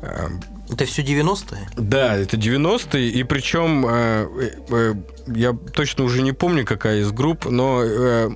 [0.02, 0.28] э,
[0.70, 1.70] это все 90-е?
[1.78, 4.28] Да, это 90-е, и причем э,
[4.70, 4.93] э,
[5.28, 8.30] я точно уже не помню, какая из групп, но э, Э,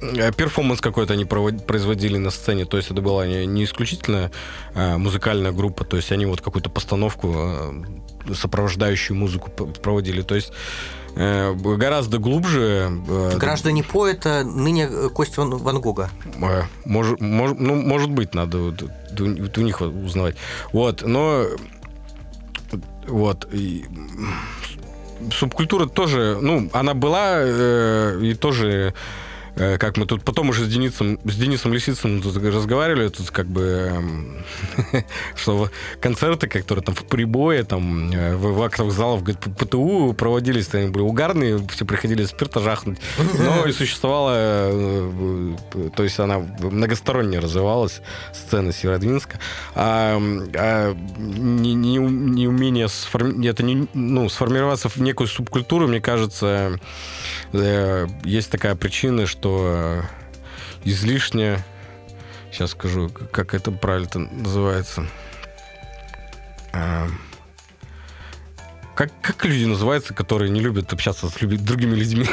[0.00, 4.30] перформанс какой-то они производили на сцене, то есть это была не, исключительно
[4.74, 10.52] э, музыкальная группа, то есть они вот какую-то постановку, э, сопровождающую музыку проводили, то есть
[11.16, 12.90] э, гораздо глубже.
[13.08, 16.10] Э, Граждане По это ныне Кость Ван, Гога.
[16.40, 18.82] Э, может, может, ну, может быть, надо вот,
[19.18, 20.36] вот у них узнавать.
[20.72, 21.44] Вот, но
[23.06, 23.84] вот и,
[25.32, 29.27] субкультура тоже, ну, она была э, и тоже Э,
[29.78, 33.62] как мы тут потом уже с Денисом, с Денисом Лисицыным тут разговаривали, тут как бы,
[33.62, 34.44] эм,
[35.36, 41.02] что концерты, которые там в прибое, там, э, в актовых залах ПТУ проводились, они были
[41.02, 42.98] угарные, все приходили спирта жахнуть,
[43.38, 45.56] но и существовала, э,
[45.96, 48.00] то есть она многосторонне развивалась,
[48.32, 49.38] сцена Северодвинска,
[49.74, 50.20] а,
[50.54, 53.46] а не, не, не умение сформи...
[53.46, 56.78] это не, ну, сформироваться в некую субкультуру, мне кажется,
[57.52, 60.18] есть такая причина, что что
[60.84, 61.64] излишне,
[62.50, 65.06] сейчас скажу, как это правильно называется,
[66.72, 67.08] а,
[68.94, 72.26] как, как люди называются, которые не любят общаться с люби, другими людьми?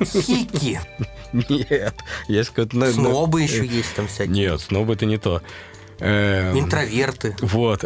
[0.00, 0.80] Хики.
[1.32, 1.94] Нет.
[2.28, 2.92] Есть какой-то...
[2.92, 4.34] Снобы еще есть там всякие.
[4.34, 5.42] Нет, снобы это не то.
[6.00, 7.36] Эм, Интроверты.
[7.40, 7.84] Вот.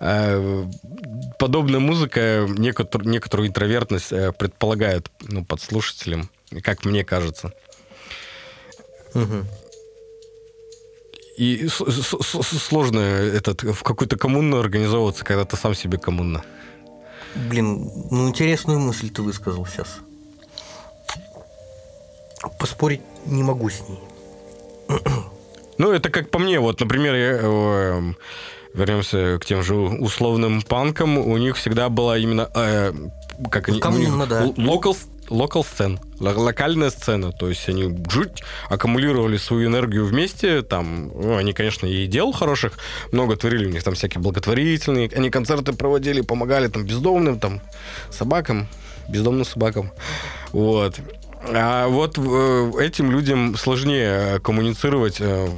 [0.00, 0.66] А,
[1.38, 6.28] подобная музыка некоторую, некоторую интровертность э, предполагает ну, под слушателем
[6.60, 7.52] как мне кажется.
[9.14, 9.44] Угу.
[11.38, 16.44] И сложно этот, в какую-то коммуну организовываться, когда ты сам себе коммуна.
[17.34, 20.00] Блин, ну интересную мысль ты высказал сейчас.
[22.58, 24.00] Поспорить не могу с ней.
[25.78, 26.60] Ну, это как по мне.
[26.60, 28.12] Вот, например, я, э,
[28.74, 31.18] вернемся к тем же условным панкам.
[31.18, 32.48] У них всегда была именно...
[32.54, 32.92] Э,
[33.50, 33.80] как они...
[33.80, 34.44] Коммуна, да.
[34.44, 34.96] Local,
[35.28, 41.52] local сцен, локальная сцена, то есть они жуть аккумулировали свою энергию вместе, там, ну, они,
[41.52, 42.74] конечно, и дел хороших
[43.10, 47.60] много творили, у них там всякие благотворительные, они концерты проводили, помогали там бездомным, там,
[48.10, 48.68] собакам,
[49.08, 49.90] бездомным собакам,
[50.52, 50.96] вот.
[51.44, 55.48] А вот э, этим людям сложнее коммуницировать э,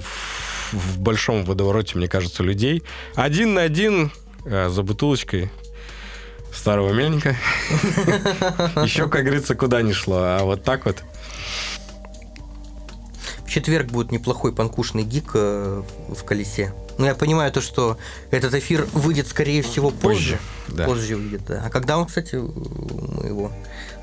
[0.73, 2.83] в, большом водовороте, мне кажется, людей.
[3.15, 4.11] Один на один
[4.45, 5.51] э, за бутылочкой
[6.53, 7.37] старого мельника.
[8.83, 10.17] Еще, как говорится, куда ни шло.
[10.19, 11.03] А вот так вот.
[13.45, 16.73] В четверг будет неплохой панкушный gig э, в колесе.
[16.97, 17.99] Но я понимаю то, что
[18.31, 20.39] этот эфир выйдет, скорее всего, позже.
[20.67, 20.85] Позже, да.
[20.87, 21.63] позже выйдет, да.
[21.65, 23.53] А когда он, кстати, мы его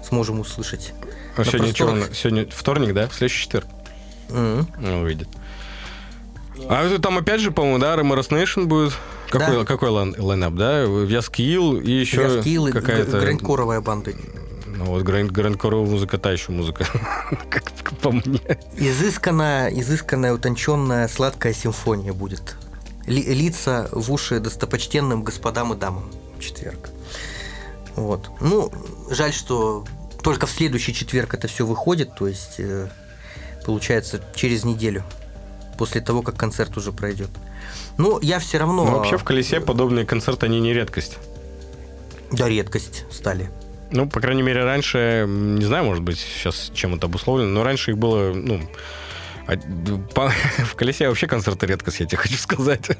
[0.07, 0.93] сможем услышать?
[1.37, 3.07] А сегодня, что, сегодня вторник, да?
[3.07, 3.67] В следующий четверг.
[4.29, 4.65] Mm-hmm.
[4.79, 5.27] Ну, выйдет.
[6.69, 8.93] А это там опять же, по-моему, да, Remorse Nation будет
[9.29, 9.65] Какой, Да.
[9.65, 10.81] какой line- lineup, да?
[10.83, 13.19] Вязкиил и еще Вязкил и какая-то...
[13.19, 14.11] грайндкоровая банда.
[14.67, 16.85] Ну вот гранд, грандкоровая музыка, та еще музыка,
[17.49, 17.71] как
[18.01, 18.39] по мне.
[18.75, 22.55] Изысканная, изысканная, утонченная, сладкая симфония будет.
[23.07, 26.89] Ли- литься в уши достопочтенным господам и дамам в четверг.
[27.95, 28.29] Вот.
[28.39, 28.71] Ну,
[29.09, 29.85] жаль, что
[30.23, 32.87] только в следующий четверг это все выходит, то есть э,
[33.65, 35.03] получается через неделю
[35.77, 37.29] после того, как концерт уже пройдет.
[37.97, 38.85] Ну, я все равно...
[38.85, 41.17] Ну, вообще в колесе подобные концерты, они не редкость.
[42.31, 43.49] Да, редкость стали.
[43.91, 47.91] Ну, по крайней мере, раньше, не знаю, может быть, сейчас чем это обусловлено, но раньше
[47.91, 48.61] их было, ну,
[49.47, 49.57] а-
[50.13, 50.29] по-
[50.65, 52.89] в колесе вообще концерты редкость, я тебе хочу сказать.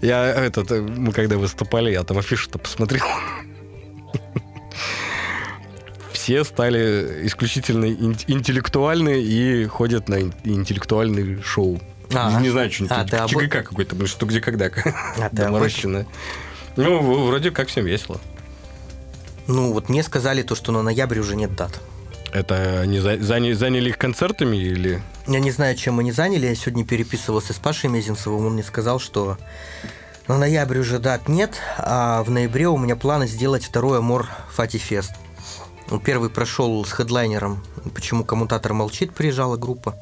[0.00, 3.04] Я этот, э, мы когда выступали, я там афишу-то посмотрел.
[6.24, 11.78] Все стали исключительно ин- интеллектуальны и ходят на ин- интеллектуальные шоу.
[12.14, 14.70] А, не знаю, что а, ЧГК какой-то, блин, что где когда.
[15.18, 16.06] А Доморощенное.
[16.76, 18.22] Ну, вроде как всем весело.
[19.48, 21.78] Ну, вот мне сказали то, что на ноябрь уже нет дат.
[22.32, 25.02] Это они за- заня- заняли их концертами или...
[25.28, 26.46] Я не знаю, чем они заняли.
[26.46, 28.46] Я сегодня переписывался с Пашей Мезенцевым.
[28.46, 29.36] Он мне сказал, что
[30.26, 34.78] на ноябрь уже дат нет, а в ноябре у меня планы сделать второй Амор Фати
[34.78, 35.12] Фест.
[35.90, 37.62] Ну, Первый прошел с хедлайнером
[37.94, 39.94] «Почему коммутатор молчит» приезжала группа.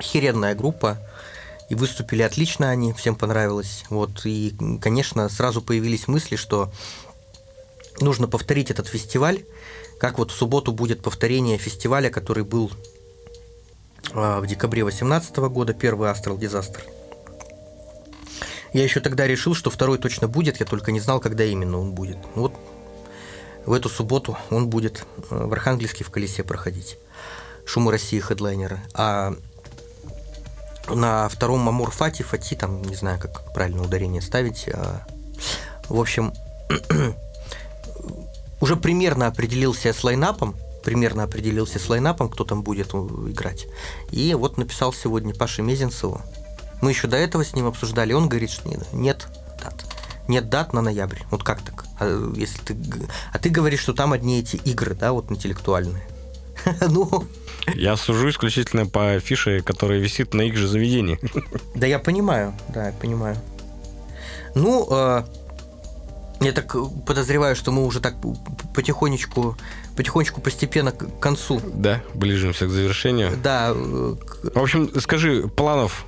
[0.00, 0.98] Херенная группа.
[1.70, 3.84] И выступили отлично они, всем понравилось.
[3.88, 6.70] Вот, и, конечно, сразу появились мысли, что
[8.00, 9.44] нужно повторить этот фестиваль,
[9.98, 12.70] как вот в субботу будет повторение фестиваля, который был
[14.12, 16.82] а, в декабре 2018 года, первый Astral Disaster.
[18.72, 21.92] Я еще тогда решил, что второй точно будет, я только не знал, когда именно он
[21.92, 22.18] будет.
[22.34, 22.52] Вот
[23.66, 26.98] в эту субботу он будет э, в Архангельске в колесе проходить.
[27.66, 28.80] Шумы России хедлайнеры.
[28.94, 29.34] А
[30.88, 34.68] на втором Мамор Фати, Фати, там, не знаю, как правильно ударение ставить.
[34.68, 35.06] а,
[35.88, 36.34] В общем,
[38.60, 43.66] уже примерно определился с лайнапом, примерно определился с лайнапом, кто там будет играть.
[44.10, 46.20] И вот написал сегодня Паше Мезенцеву.
[46.82, 49.26] Мы еще до этого с ним обсуждали, он говорит, что не- нет
[49.62, 49.86] дат.
[50.28, 51.18] Нет дат на ноябрь.
[51.30, 51.84] Вот как так?
[52.00, 52.76] А, если ты,
[53.32, 56.02] а ты говоришь, что там одни эти игры, да, вот интеллектуальные.
[56.90, 57.24] Ну,
[57.74, 61.18] Я сужу исключительно по афише, которая висит на их же заведении.
[61.74, 63.36] Да, я понимаю, да, я понимаю.
[64.54, 65.24] Ну, э,
[66.40, 66.74] я так
[67.06, 68.14] подозреваю, что мы уже так
[68.74, 69.56] потихонечку,
[69.96, 71.60] потихонечку постепенно к концу.
[71.74, 73.36] Да, ближимся к завершению.
[73.42, 76.04] Да, э, к- В общем, скажи, планов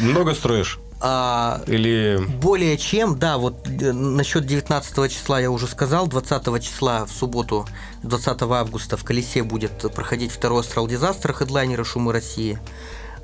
[0.00, 0.78] много строишь?
[1.04, 2.18] А, Или...
[2.40, 7.66] более чем, да, вот э, насчет 19 числа я уже сказал, 20 числа в субботу,
[8.04, 12.58] 20 августа в Колесе будет проходить второй Астрал Дизастер, хедлайнеры Шумы России.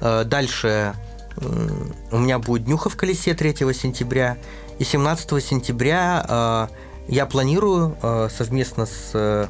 [0.01, 0.95] Э, Дальше
[1.37, 4.39] м, у меня будет Днюха в Колесе 3 сентября.
[4.81, 9.47] И 17 сентября э, я планирую э, совместно с э,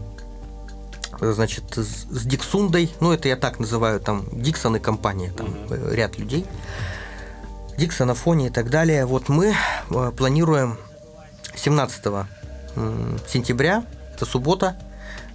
[1.21, 6.19] значит, с Диксундой, ну это я так называю, там Диксон и компания, там э, ряд
[6.19, 6.45] людей,
[7.79, 9.07] Диксон, Афони и так далее.
[9.07, 9.55] Вот мы
[9.91, 10.77] э, планируем
[11.55, 12.07] 17
[12.75, 14.77] м, сентября, это суббота,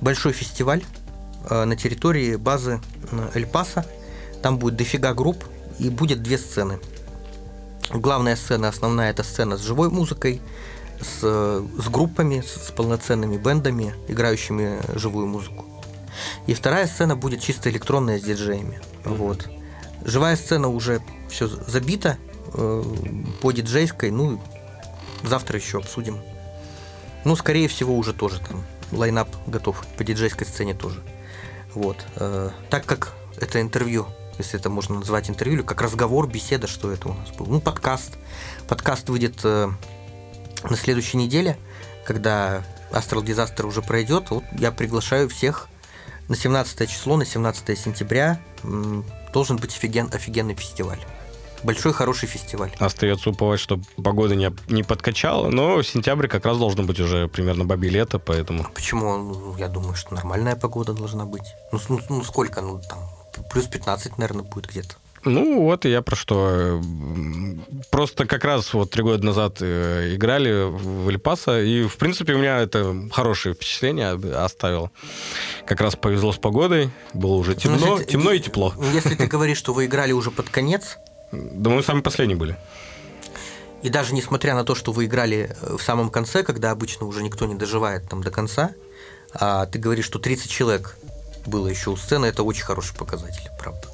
[0.02, 0.84] большой фестиваль
[1.50, 2.82] э, на территории базы
[3.12, 3.86] э, Эль-Паса.
[4.42, 5.46] Там будет дофига групп
[5.80, 6.80] и будет две сцены.
[7.90, 10.42] Главная сцена, основная, это сцена с живой музыкой,
[11.00, 15.64] с, с группами, с, с полноценными бендами, играющими живую музыку.
[16.48, 18.82] И вторая сцена будет чисто электронная с диджеями.
[19.06, 19.48] Вот.
[20.04, 22.18] Живая сцена уже все забита
[22.54, 24.40] по диджейской, ну,
[25.24, 26.20] завтра еще обсудим.
[27.26, 31.02] Ну, скорее всего, уже тоже там лайнап готов по диджейской сцене тоже.
[31.74, 31.98] Вот.
[32.18, 36.92] Э, так как это интервью, если это можно назвать интервью, или как разговор, беседа, что
[36.92, 37.46] это у нас был?
[37.46, 38.18] Ну, подкаст.
[38.68, 39.70] Подкаст выйдет э,
[40.70, 41.58] на следующей неделе,
[42.06, 44.30] когда Disaster уже пройдет.
[44.30, 45.70] Вот я приглашаю всех
[46.28, 48.40] на 17 число, на 17 сентября.
[49.34, 51.00] Должен быть офиген, офигенный фестиваль.
[51.64, 52.72] Большой хороший фестиваль.
[52.80, 57.64] Остается уповать, что погода не, не подкачала, но сентябрь как раз должен быть уже примерно
[57.66, 58.66] бабе лето, поэтому...
[58.74, 59.18] Почему?
[59.18, 61.44] Ну, я думаю, что нормальная погода должна быть.
[61.72, 62.62] Ну, ну, ну, сколько?
[62.62, 63.00] Ну, там,
[63.50, 64.96] плюс 15, наверное, будет где-то.
[65.26, 66.50] Ну, вот и я про что.
[66.84, 72.34] М, Просто как раз вот три года назад э, играли в Эльпаса, и, в принципе,
[72.34, 74.92] у меня это хорошее впечатление оставило.
[75.66, 78.74] Как раз повезло с погодой, было уже темно, Ну, если- темно и тепло.
[78.76, 80.98] Ну, Если ты говоришь, что вы играли уже под конец,
[81.34, 82.56] Да мы самые последние были.
[83.82, 87.24] и даже несмотря на то, что вы играли э, в самом конце, когда обычно уже
[87.24, 88.72] никто не доживает там до конца,
[89.34, 90.96] а ты говоришь, что 30 человек
[91.46, 93.88] было еще у сцены, это очень хороший показатель, правда.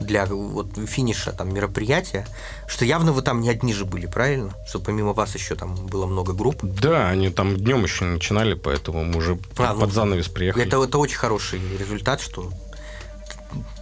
[0.00, 2.26] для вот финиша там мероприятия,
[2.68, 4.52] что явно вы там не одни же были, правильно?
[4.68, 6.58] Что помимо вас еще там было много групп.
[6.62, 10.66] Да, они там днем еще начинали, поэтому мы уже а, под ну, занавес приехали.
[10.66, 12.50] Это, это очень хороший результат, что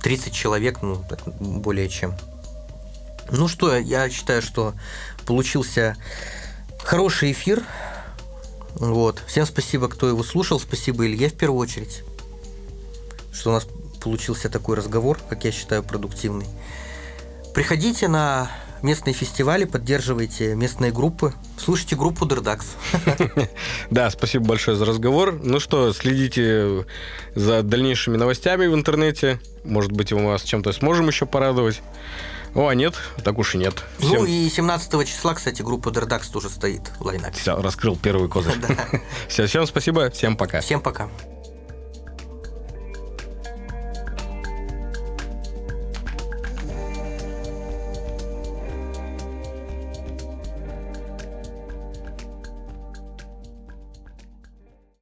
[0.03, 1.05] 30 человек, ну,
[1.41, 2.15] более чем.
[3.31, 4.75] Ну что, я считаю, что
[5.27, 5.97] получился
[6.83, 7.63] хороший эфир.
[8.75, 9.23] Вот.
[9.27, 10.61] Всем спасибо, кто его слушал.
[10.61, 12.03] Спасибо Илье в первую очередь,
[13.33, 13.67] что у нас
[14.03, 16.47] получился такой разговор, как я считаю, продуктивный.
[17.55, 18.51] Приходите на
[18.83, 22.67] местные фестивали, поддерживайте местные группы, слушайте группу Дердакс.
[23.91, 25.41] Да, спасибо большое за разговор.
[25.43, 26.85] Ну что, следите
[27.35, 29.41] за дальнейшими новостями в интернете.
[29.65, 31.81] Может быть, мы вас чем-то сможем еще порадовать.
[32.55, 32.95] О, а нет,
[33.25, 33.83] так уж и нет.
[33.99, 34.21] Ну Всем...
[34.21, 37.37] Ну и 17 числа, кстати, группа Дердакс тоже стоит в лайнапе.
[37.37, 38.55] Все, раскрыл первый козырь.
[39.29, 40.61] Все, всем спасибо, всем пока.
[40.61, 41.09] Всем пока.